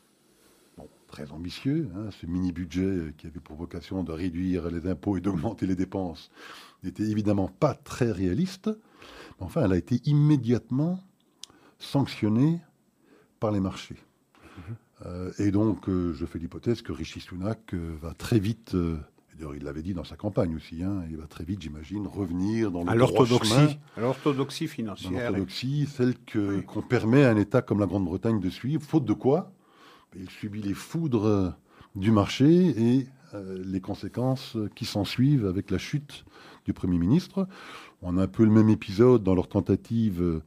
[1.07, 5.67] très ambitieux, hein, ce mini-budget qui avait pour vocation de réduire les impôts et d'augmenter
[5.67, 6.31] les dépenses
[6.85, 8.69] n'était évidemment pas très réaliste.
[8.69, 11.03] Mais enfin, elle a été immédiatement
[11.81, 12.61] sanctionnée
[13.41, 13.97] par les marchés.
[13.97, 15.07] Mm-hmm.
[15.07, 18.77] Euh, et donc, je fais l'hypothèse que Rishi Sunak va très vite
[19.55, 20.83] il l'avait dit dans sa campagne aussi.
[20.83, 26.83] Hein, il va très vite, j'imagine, revenir dans l'orthodoxie, l'orthodoxie financière, l'orthodoxie, celle que qu'on
[26.83, 28.83] permet à un État comme la Grande-Bretagne de suivre.
[28.83, 29.53] Faute de quoi?
[30.17, 31.55] Il subit les foudres
[31.95, 36.25] du marché et euh, les conséquences qui s'en suivent avec la chute
[36.65, 37.47] du Premier ministre.
[38.03, 40.43] On a un peu le même épisode dans leur tentative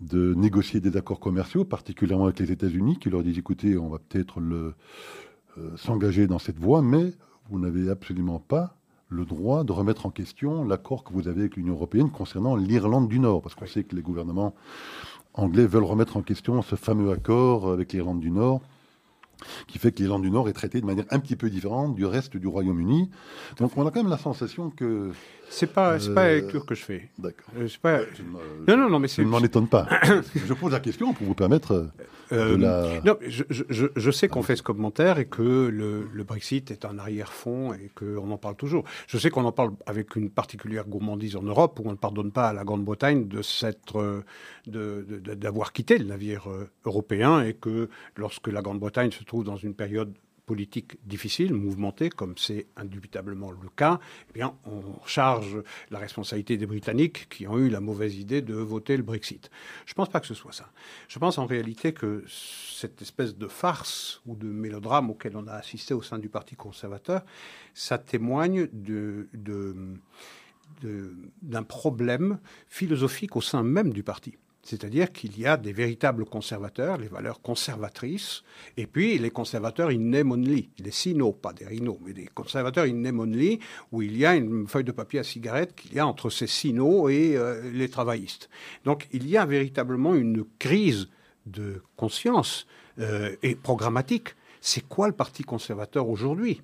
[0.00, 3.98] de négocier des accords commerciaux, particulièrement avec les États-Unis, qui leur disent écoutez, on va
[3.98, 4.74] peut-être le
[5.58, 7.12] euh, s'engager dans cette voie, mais
[7.50, 8.74] vous n'avez absolument pas
[9.08, 13.08] le droit de remettre en question l'accord que vous avez avec l'Union européenne concernant l'Irlande
[13.08, 14.54] du Nord, parce qu'on sait que les gouvernements
[15.34, 18.60] anglais veulent remettre en question ce fameux accord avec l'Irlande du Nord,
[19.66, 22.04] qui fait que l'Irlande du Nord est traitée de manière un petit peu différente du
[22.06, 23.10] reste du Royaume-Uni.
[23.58, 25.12] Donc on a quand même la sensation que
[25.50, 27.08] c'est pas, c'est pas la lecture que je fais.
[27.18, 27.46] D'accord.
[27.58, 28.00] Euh, pas...
[28.66, 29.22] non, non, non, mais c'est.
[29.22, 29.88] Je ne m'en étonne pas.
[30.34, 31.88] je pose la question pour vous permettre
[32.32, 33.00] euh, de la.
[33.04, 36.84] Non, je, je, je sais qu'on fait ce commentaire et que le, le Brexit est
[36.84, 38.84] un arrière-fond et qu'on en parle toujours.
[39.06, 42.30] Je sais qu'on en parle avec une particulière gourmandise en Europe où on ne pardonne
[42.30, 44.22] pas à la Grande-Bretagne de s'être,
[44.66, 49.56] de, d'avoir quitté le navire euh, européen et que lorsque la Grande-Bretagne se trouve dans
[49.56, 50.12] une période
[50.48, 54.00] politique difficile, mouvementée, comme c'est indubitablement le cas,
[54.30, 58.54] eh bien, on charge la responsabilité des Britanniques qui ont eu la mauvaise idée de
[58.54, 59.50] voter le Brexit.
[59.84, 60.70] Je ne pense pas que ce soit ça.
[61.06, 65.52] Je pense en réalité que cette espèce de farce ou de mélodrame auquel on a
[65.52, 67.20] assisté au sein du Parti conservateur,
[67.74, 68.68] ça témoigne
[71.42, 74.38] d'un problème philosophique au sein même du parti.
[74.68, 78.42] C'est-à-dire qu'il y a des véritables conservateurs, les valeurs conservatrices,
[78.76, 82.84] et puis les conservateurs in name only, les sino, pas des rhinos, mais des conservateurs
[82.84, 83.60] in name only,
[83.92, 86.46] où il y a une feuille de papier à cigarette qu'il y a entre ces
[86.46, 88.50] sino et euh, les travaillistes.
[88.84, 91.08] Donc il y a véritablement une crise
[91.46, 92.66] de conscience
[92.98, 94.34] euh, et programmatique.
[94.60, 96.60] C'est quoi le Parti conservateur aujourd'hui?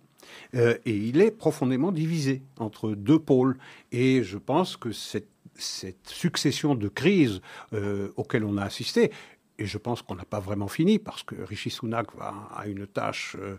[0.55, 3.57] Euh, et il est profondément divisé entre deux pôles.
[3.93, 7.41] Et je pense que cette, succession de crises
[7.73, 9.13] euh, auxquelles on a assisté,
[9.59, 12.87] et je pense qu'on n'a pas vraiment fini parce que Rishi Sunak va, a une
[12.87, 13.57] tâche euh,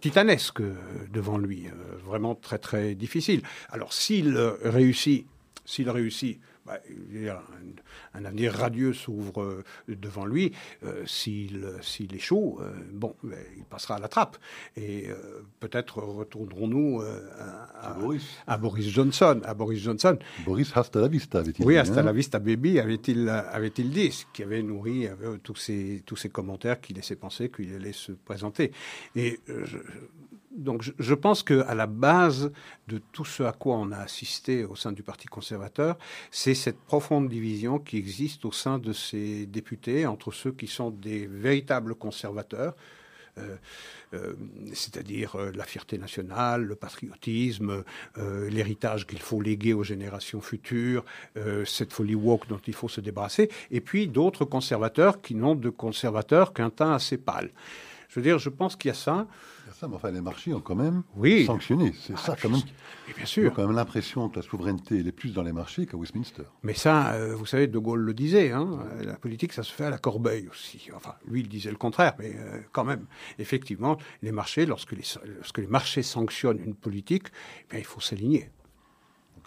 [0.00, 0.60] titanesque
[1.10, 1.66] devant lui,
[2.04, 3.40] vraiment très très difficile.
[3.70, 5.26] Alors s'il réussit,
[5.64, 6.38] s'il réussit,
[6.68, 6.80] bah,
[8.14, 10.52] un, avenir radieux s'ouvre euh, devant lui.
[10.84, 11.64] Euh, s'il,
[12.14, 13.14] échoue, euh, bon,
[13.56, 14.36] il passera à la trappe.
[14.76, 15.08] Et
[15.60, 17.02] peut-être retournerons-nous
[17.80, 17.94] à,
[18.58, 18.88] Boris.
[18.88, 19.40] Johnson.
[19.44, 20.18] À Boris Johnson.
[20.44, 21.66] Boris hasta la vista, avait-il oui, dit.
[21.66, 25.08] Oui, hasta hein la vista, baby, avait-il, avait-il dit, ce qui avait nourri
[25.42, 28.72] tous, ces, tous ces commentaires qui laissaient penser qu'il allait se présenter.
[29.16, 29.78] Et je,
[30.58, 32.52] donc je, pense qu'à la base
[32.88, 35.96] de tout ce à quoi on a assisté au sein du Parti conservateur,
[36.30, 40.90] c'est cette profonde division qui existe au sein de ces députés entre ceux qui sont
[40.90, 42.74] des véritables conservateurs,
[43.38, 43.56] euh,
[44.14, 44.32] euh,
[44.72, 47.84] c'est-à-dire euh, la fierté nationale, le patriotisme,
[48.50, 51.04] l'héritage qu'il faut léguer aux générations futures,
[51.64, 55.70] cette folie woke dont il faut se débarrasser, et puis d'autres conservateurs qui n'ont de
[55.70, 57.50] conservateurs qu'un teint assez pâle.
[58.08, 59.26] Je veux dire, je pense qu'il y a ça.
[59.72, 61.44] Ça, mais enfin, les marchés ont quand même oui.
[61.46, 61.92] sanctionné.
[62.00, 62.60] C'est ah, ça, quand même.
[63.08, 63.50] Et bien sûr.
[63.50, 66.42] a quand même l'impression que la souveraineté est plus dans les marchés qu'à Westminster.
[66.62, 69.84] Mais ça, euh, vous savez, De Gaulle le disait, hein, la politique, ça se fait
[69.84, 70.88] à la corbeille aussi.
[70.94, 73.06] Enfin, lui, il disait le contraire, mais euh, quand même.
[73.38, 75.04] Effectivement, les marchés, lorsque les,
[75.36, 77.28] lorsque les marchés sanctionnent une politique,
[77.72, 78.50] eh il faut s'aligner.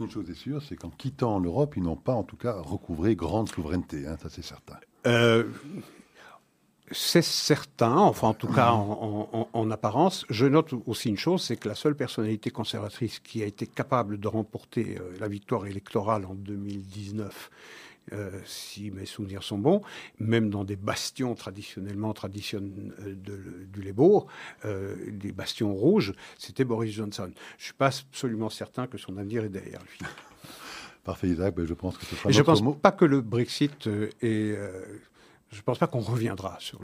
[0.01, 3.15] Une chose est sûre, c'est qu'en quittant l'Europe, ils n'ont pas, en tout cas, recouvré
[3.15, 4.07] grande souveraineté.
[4.07, 4.77] Hein, ça, c'est certain.
[5.05, 5.43] Euh,
[6.91, 10.25] c'est certain, enfin en tout cas en, apparence.
[10.29, 14.19] Je note aussi une chose, c'est que la seule personnalité conservatrice qui a été capable
[14.19, 17.49] de remporter euh, la victoire électorale en 2019,
[18.13, 19.81] euh, si mes souvenirs sont bons,
[20.19, 24.27] même dans des bastions traditionnellement traditionnels euh, du Labour,
[24.63, 27.31] des bastions rouges, c'était Boris Johnson.
[27.57, 29.99] Je ne suis pas absolument certain que son avenir est derrière lui.
[31.03, 31.55] Parfait, Isaac.
[31.57, 33.87] Je pense que ce sera Je ne pense pas que le Brexit
[34.21, 34.55] est
[35.51, 36.79] je ne pense pas qu'on reviendra sur